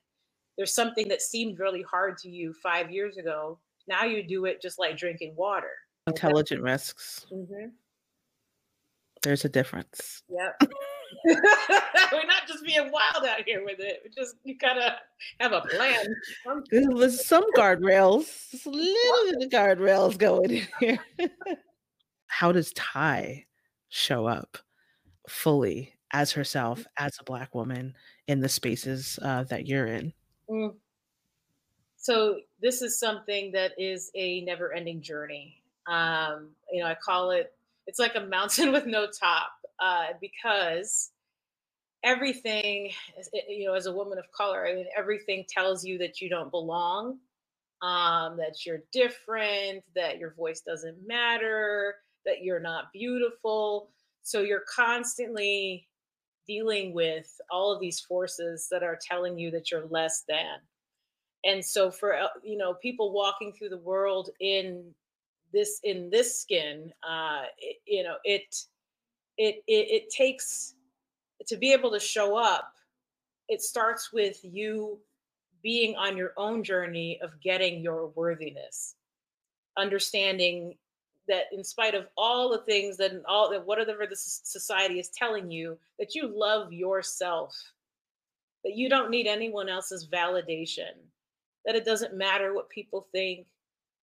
there's 0.59 0.75
something 0.75 1.07
that 1.07 1.21
seemed 1.21 1.57
really 1.57 1.81
hard 1.83 2.17
to 2.17 2.29
you 2.29 2.53
five 2.61 2.91
years 2.91 3.15
ago. 3.15 3.57
Now 3.87 4.03
you 4.03 4.21
do 4.27 4.43
it 4.43 4.61
just 4.61 4.77
like 4.77 4.97
drinking 4.97 5.33
water. 5.37 5.71
Intelligent 6.05 6.61
risks. 6.61 7.25
Mm-hmm. 7.33 7.67
There's 9.23 9.45
a 9.45 9.49
difference. 9.49 10.21
Yep. 10.27 10.69
We're 11.25 12.25
not 12.25 12.47
just 12.47 12.65
being 12.65 12.91
wild 12.91 13.25
out 13.25 13.41
here 13.45 13.63
with 13.63 13.79
it. 13.79 14.01
We 14.03 14.09
just 14.09 14.35
you 14.43 14.57
gotta 14.57 14.97
have 15.39 15.51
a 15.51 15.61
plan. 15.61 16.05
There's 16.71 17.25
some 17.25 17.45
guardrails, 17.53 18.49
just 18.51 18.65
a 18.65 18.69
little 18.69 19.39
bit 19.39 19.43
of 19.43 19.49
guardrails 19.49 20.17
going 20.17 20.51
in 20.51 20.67
here. 20.79 20.99
How 22.27 22.51
does 22.51 22.71
Ty 22.73 23.45
show 23.89 24.27
up 24.27 24.57
fully 25.27 25.93
as 26.11 26.31
herself, 26.31 26.85
as 26.97 27.17
a 27.19 27.23
black 27.23 27.53
woman 27.53 27.93
in 28.27 28.39
the 28.39 28.49
spaces 28.49 29.19
uh, 29.21 29.43
that 29.45 29.67
you're 29.67 29.87
in? 29.87 30.13
Mm. 30.49 30.75
So 31.97 32.39
this 32.61 32.81
is 32.81 32.99
something 32.99 33.51
that 33.51 33.73
is 33.77 34.09
a 34.15 34.41
never-ending 34.41 35.01
journey. 35.01 35.61
Um, 35.87 36.49
you 36.71 36.81
know, 36.81 36.87
I 36.87 36.95
call 36.95 37.31
it. 37.31 37.53
It's 37.89 37.99
like 37.99 38.15
a 38.15 38.21
mountain 38.21 38.71
with 38.75 38.85
no 38.85 39.07
top 39.07 39.51
uh, 39.79 40.07
because 40.21 41.09
everything, 42.03 42.91
you 43.49 43.65
know, 43.65 43.73
as 43.73 43.87
a 43.87 43.91
woman 43.93 44.19
of 44.19 44.31
color, 44.31 44.67
I 44.67 44.75
mean, 44.75 44.85
everything 44.95 45.43
tells 45.49 45.83
you 45.83 45.97
that 45.97 46.21
you 46.21 46.29
don't 46.29 46.51
belong, 46.51 47.17
um, 47.81 48.37
that 48.37 48.65
you're 48.65 48.83
different, 48.93 49.83
that 49.95 50.19
your 50.19 50.35
voice 50.35 50.61
doesn't 50.61 50.97
matter, 51.05 51.95
that 52.25 52.43
you're 52.43 52.59
not 52.59 52.93
beautiful. 52.93 53.89
So 54.21 54.41
you're 54.41 54.65
constantly 54.73 55.87
dealing 56.47 56.93
with 56.93 57.27
all 57.51 57.73
of 57.73 57.81
these 57.81 57.99
forces 57.99 58.67
that 58.69 58.83
are 58.83 58.99
telling 59.01 59.39
you 59.39 59.49
that 59.51 59.71
you're 59.71 59.87
less 59.87 60.23
than. 60.27 60.59
And 61.43 61.65
so 61.65 61.89
for 61.89 62.15
uh, 62.15 62.27
you 62.43 62.57
know 62.57 62.73
people 62.75 63.13
walking 63.13 63.53
through 63.53 63.69
the 63.69 63.77
world 63.77 64.29
in 64.39 64.93
this 65.53 65.79
in 65.83 66.09
this 66.09 66.39
skin, 66.41 66.91
uh, 67.07 67.43
it, 67.57 67.77
you 67.85 68.03
know 68.03 68.15
it, 68.23 68.55
it 69.37 69.63
it 69.67 69.87
it 69.91 70.09
takes 70.09 70.75
to 71.47 71.57
be 71.57 71.73
able 71.73 71.91
to 71.91 71.99
show 71.99 72.37
up. 72.37 72.73
It 73.47 73.61
starts 73.61 74.13
with 74.13 74.39
you 74.43 74.99
being 75.61 75.95
on 75.95 76.15
your 76.15 76.33
own 76.37 76.63
journey 76.63 77.19
of 77.21 77.39
getting 77.41 77.81
your 77.81 78.07
worthiness, 78.09 78.95
understanding 79.77 80.75
that 81.29 81.45
in 81.53 81.63
spite 81.63 81.95
of 81.95 82.07
all 82.17 82.49
the 82.49 82.63
things 82.63 82.97
that 82.97 83.11
all 83.27 83.49
that 83.51 83.65
whatever 83.65 84.05
the 84.05 84.15
society 84.15 84.99
is 84.99 85.09
telling 85.09 85.49
you 85.49 85.77
that 85.99 86.15
you 86.15 86.27
love 86.27 86.73
yourself 86.73 87.55
that 88.63 88.75
you 88.75 88.89
don't 88.89 89.11
need 89.11 89.27
anyone 89.27 89.69
else's 89.69 90.07
validation 90.09 90.91
that 91.65 91.75
it 91.75 91.85
doesn't 91.85 92.17
matter 92.17 92.53
what 92.53 92.69
people 92.69 93.07
think 93.11 93.45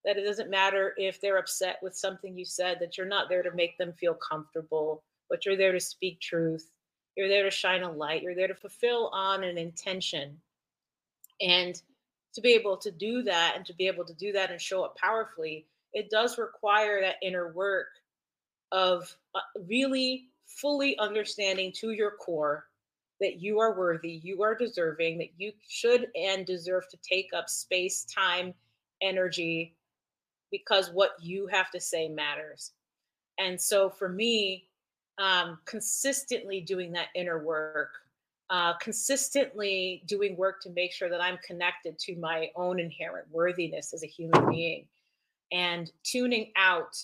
that 0.07 0.16
it 0.16 0.24
doesn't 0.24 0.48
matter 0.48 0.94
if 0.96 1.20
they're 1.20 1.36
upset 1.36 1.78
with 1.82 1.94
something 1.94 2.38
you 2.38 2.46
said 2.46 2.78
that 2.80 2.96
you're 2.96 3.07
not 3.07 3.28
there 3.28 3.42
to 3.42 3.54
make 3.54 3.76
them 3.76 3.92
feel 3.92 4.14
comfortable 4.14 5.02
but 5.28 5.44
you're 5.44 5.57
there 5.57 5.72
to 5.72 5.80
speak 5.80 6.20
truth. 6.20 6.70
You're 7.16 7.28
there 7.28 7.44
to 7.44 7.50
shine 7.50 7.82
a 7.82 7.90
light. 7.90 8.22
You're 8.22 8.34
there 8.34 8.48
to 8.48 8.54
fulfill 8.54 9.09
on 9.12 9.42
an 9.42 9.59
intention. 9.59 10.36
And 11.40 11.80
to 12.34 12.40
be 12.40 12.52
able 12.52 12.76
to 12.78 12.90
do 12.90 13.22
that 13.22 13.54
and 13.57 13.64
to 13.66 13.74
be 13.74 13.86
able 13.86 14.04
to 14.04 14.14
do 14.14 14.32
that 14.32 14.50
and 14.50 14.61
show 14.61 14.84
up 14.84 14.96
powerfully 14.96 15.66
it 15.94 16.11
does 16.11 16.36
require 16.36 17.00
that 17.00 17.16
inner 17.22 17.54
work 17.54 17.86
of 18.70 19.16
uh, 19.34 19.40
really 19.66 20.28
fully 20.46 20.98
understanding 20.98 21.72
to 21.74 21.92
your 21.92 22.11
core 22.11 22.66
that 23.18 23.40
you 23.40 23.61
are 23.61 23.78
worthy, 23.78 24.20
you 24.22 24.42
are 24.42 24.54
deserving, 24.54 25.16
that 25.16 25.30
you 25.38 25.52
should 25.66 26.09
and 26.14 26.44
deserve 26.44 26.86
to 26.90 26.98
take 26.98 27.30
up 27.34 27.48
space, 27.48 28.04
time, 28.04 28.52
energy, 29.00 29.74
because 30.51 30.90
what 30.90 31.12
you 31.20 31.47
have 31.47 31.70
to 31.70 31.80
say 31.80 32.09
matters. 32.09 32.72
And 33.38 33.61
so 33.61 33.90
for 33.90 34.09
me, 34.09 34.68
um, 35.18 35.59
consistently 35.64 36.61
doing 36.61 36.92
that 36.92 37.09
inner 37.14 37.42
work, 37.42 37.90
uh, 38.51 38.74
consistently 38.78 40.03
doing 40.07 40.36
work 40.36 40.61
to 40.62 40.70
make 40.70 40.92
sure 40.92 41.09
that 41.09 41.20
I'm 41.20 41.38
connected 41.44 41.99
to 42.01 42.16
my 42.16 42.51
own 42.55 42.78
inherent 42.78 43.26
worthiness 43.30 43.92
as 43.92 44.03
a 44.03 44.07
human 44.07 44.49
being 44.49 44.86
and 45.53 45.90
tuning 46.05 46.53
out 46.57 46.97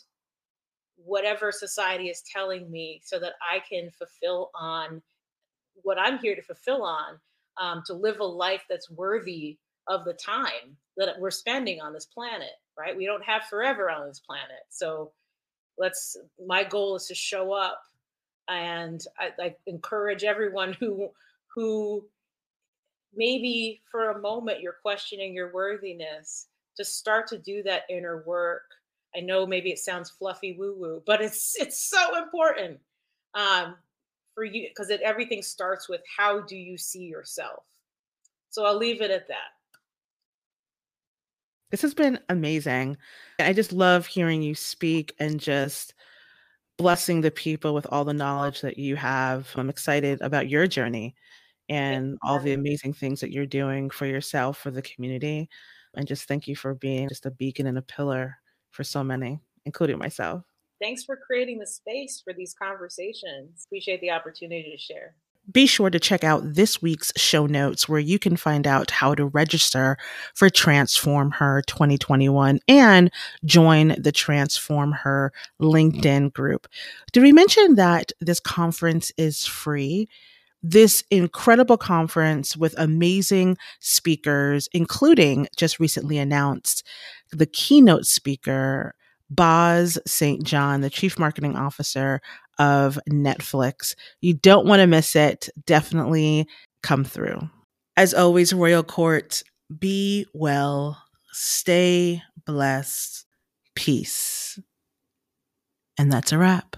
whatever 0.96 1.50
society 1.50 2.08
is 2.08 2.22
telling 2.22 2.70
me 2.70 3.00
so 3.04 3.18
that 3.18 3.32
I 3.42 3.60
can 3.60 3.90
fulfill 3.90 4.50
on 4.54 5.02
what 5.82 5.98
I'm 5.98 6.18
here 6.18 6.36
to 6.36 6.42
fulfill 6.42 6.82
on, 6.84 7.18
um, 7.60 7.82
to 7.86 7.94
live 7.94 8.20
a 8.20 8.24
life 8.24 8.64
that's 8.68 8.90
worthy 8.90 9.58
of 9.88 10.04
the 10.04 10.12
time 10.14 10.76
that 10.96 11.18
we're 11.18 11.30
spending 11.30 11.80
on 11.80 11.92
this 11.92 12.06
planet, 12.06 12.52
right? 12.78 12.96
We 12.96 13.06
don't 13.06 13.24
have 13.24 13.44
forever 13.44 13.90
on 13.90 14.08
this 14.08 14.20
planet. 14.20 14.64
So 14.70 15.12
let's, 15.78 16.16
my 16.46 16.64
goal 16.64 16.96
is 16.96 17.06
to 17.06 17.14
show 17.14 17.52
up 17.52 17.82
and 18.48 19.02
I, 19.18 19.30
I 19.40 19.56
encourage 19.66 20.24
everyone 20.24 20.72
who, 20.80 21.10
who 21.54 22.04
maybe 23.14 23.82
for 23.90 24.10
a 24.10 24.20
moment 24.20 24.60
you're 24.60 24.76
questioning 24.82 25.34
your 25.34 25.52
worthiness 25.52 26.46
to 26.76 26.84
start 26.84 27.26
to 27.28 27.38
do 27.38 27.62
that 27.62 27.82
inner 27.90 28.22
work. 28.26 28.62
I 29.14 29.20
know 29.20 29.46
maybe 29.46 29.70
it 29.70 29.78
sounds 29.78 30.10
fluffy 30.10 30.56
woo 30.58 30.74
woo, 30.78 31.02
but 31.04 31.20
it's 31.20 31.54
it's 31.60 31.78
so 31.78 32.16
important 32.22 32.80
um, 33.34 33.76
for 34.34 34.44
you 34.44 34.68
because 34.68 34.90
it 34.90 35.00
everything 35.02 35.42
starts 35.42 35.88
with 35.88 36.00
how 36.16 36.40
do 36.40 36.56
you 36.56 36.78
see 36.78 37.04
yourself. 37.04 37.62
So 38.50 38.64
I'll 38.64 38.76
leave 38.76 39.02
it 39.02 39.10
at 39.10 39.28
that. 39.28 39.52
This 41.72 41.82
has 41.82 41.94
been 41.94 42.20
amazing. 42.28 42.98
I 43.40 43.54
just 43.54 43.72
love 43.72 44.06
hearing 44.06 44.42
you 44.42 44.54
speak 44.54 45.14
and 45.18 45.40
just 45.40 45.94
blessing 46.76 47.22
the 47.22 47.30
people 47.30 47.72
with 47.72 47.86
all 47.90 48.04
the 48.04 48.12
knowledge 48.12 48.60
that 48.60 48.78
you 48.78 48.94
have. 48.96 49.50
I'm 49.56 49.70
excited 49.70 50.20
about 50.20 50.50
your 50.50 50.66
journey 50.66 51.14
and 51.70 52.18
all 52.22 52.38
the 52.38 52.52
amazing 52.52 52.92
things 52.92 53.20
that 53.20 53.32
you're 53.32 53.46
doing 53.46 53.88
for 53.88 54.04
yourself, 54.04 54.58
for 54.58 54.70
the 54.70 54.82
community. 54.82 55.48
And 55.96 56.06
just 56.06 56.28
thank 56.28 56.46
you 56.46 56.56
for 56.56 56.74
being 56.74 57.08
just 57.08 57.24
a 57.24 57.30
beacon 57.30 57.66
and 57.66 57.78
a 57.78 57.82
pillar 57.82 58.36
for 58.70 58.84
so 58.84 59.02
many, 59.02 59.40
including 59.64 59.96
myself. 59.96 60.42
Thanks 60.78 61.04
for 61.04 61.16
creating 61.16 61.58
the 61.58 61.66
space 61.66 62.20
for 62.22 62.34
these 62.34 62.52
conversations. 62.52 63.64
Appreciate 63.66 64.02
the 64.02 64.10
opportunity 64.10 64.72
to 64.72 64.78
share. 64.78 65.14
Be 65.52 65.66
sure 65.66 65.90
to 65.90 66.00
check 66.00 66.24
out 66.24 66.54
this 66.54 66.80
week's 66.80 67.12
show 67.16 67.46
notes 67.46 67.88
where 67.88 68.00
you 68.00 68.18
can 68.18 68.36
find 68.36 68.66
out 68.66 68.90
how 68.90 69.14
to 69.14 69.26
register 69.26 69.98
for 70.34 70.48
Transform 70.48 71.32
Her 71.32 71.62
2021 71.66 72.60
and 72.68 73.10
join 73.44 73.94
the 73.98 74.12
Transform 74.12 74.92
Her 74.92 75.32
LinkedIn 75.60 76.32
group. 76.32 76.66
Did 77.12 77.22
we 77.22 77.32
mention 77.32 77.74
that 77.74 78.12
this 78.20 78.40
conference 78.40 79.12
is 79.16 79.46
free? 79.46 80.08
this 80.62 81.02
incredible 81.10 81.76
conference 81.76 82.56
with 82.56 82.72
amazing 82.78 83.58
speakers, 83.80 84.68
including 84.72 85.48
just 85.56 85.80
recently 85.80 86.18
announced 86.18 86.86
the 87.32 87.46
keynote 87.46 88.06
speaker, 88.06 88.94
Boz 89.28 89.98
Saint 90.06 90.44
John, 90.44 90.80
the 90.82 90.90
Chief 90.90 91.18
Marketing 91.18 91.56
Officer 91.56 92.20
of 92.62 92.96
Netflix. 93.10 93.96
You 94.20 94.34
don't 94.34 94.66
want 94.66 94.80
to 94.80 94.86
miss 94.86 95.16
it. 95.16 95.48
Definitely 95.66 96.46
come 96.84 97.02
through. 97.02 97.50
As 97.96 98.14
always, 98.14 98.52
Royal 98.52 98.84
Court, 98.84 99.42
be 99.80 100.26
well, 100.32 101.02
stay 101.32 102.22
blessed, 102.46 103.26
peace. 103.74 104.60
And 105.98 106.12
that's 106.12 106.30
a 106.30 106.38
wrap. 106.38 106.76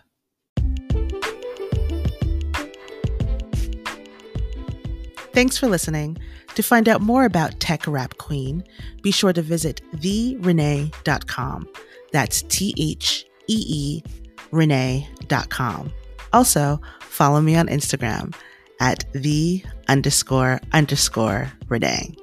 Thanks 5.35 5.59
for 5.59 5.67
listening. 5.69 6.17
To 6.55 6.63
find 6.63 6.89
out 6.89 7.03
more 7.03 7.27
about 7.27 7.61
Tech 7.61 7.87
Rap 7.87 8.17
Queen, 8.17 8.65
be 9.03 9.11
sure 9.11 9.33
to 9.35 9.43
visit 9.43 9.83
theerenee.com. 9.97 11.69
That's 12.13 12.43
T 12.43 12.75
H 12.79 13.27
E 13.49 13.65
E 13.69 14.24
Renee.com. 14.55 15.93
Also, 16.33 16.81
follow 17.01 17.41
me 17.41 17.57
on 17.57 17.67
Instagram 17.69 18.35
at 18.81 19.05
the 19.13 19.63
underscore 19.89 20.61
underscore 20.73 21.53
Renee. 21.69 22.15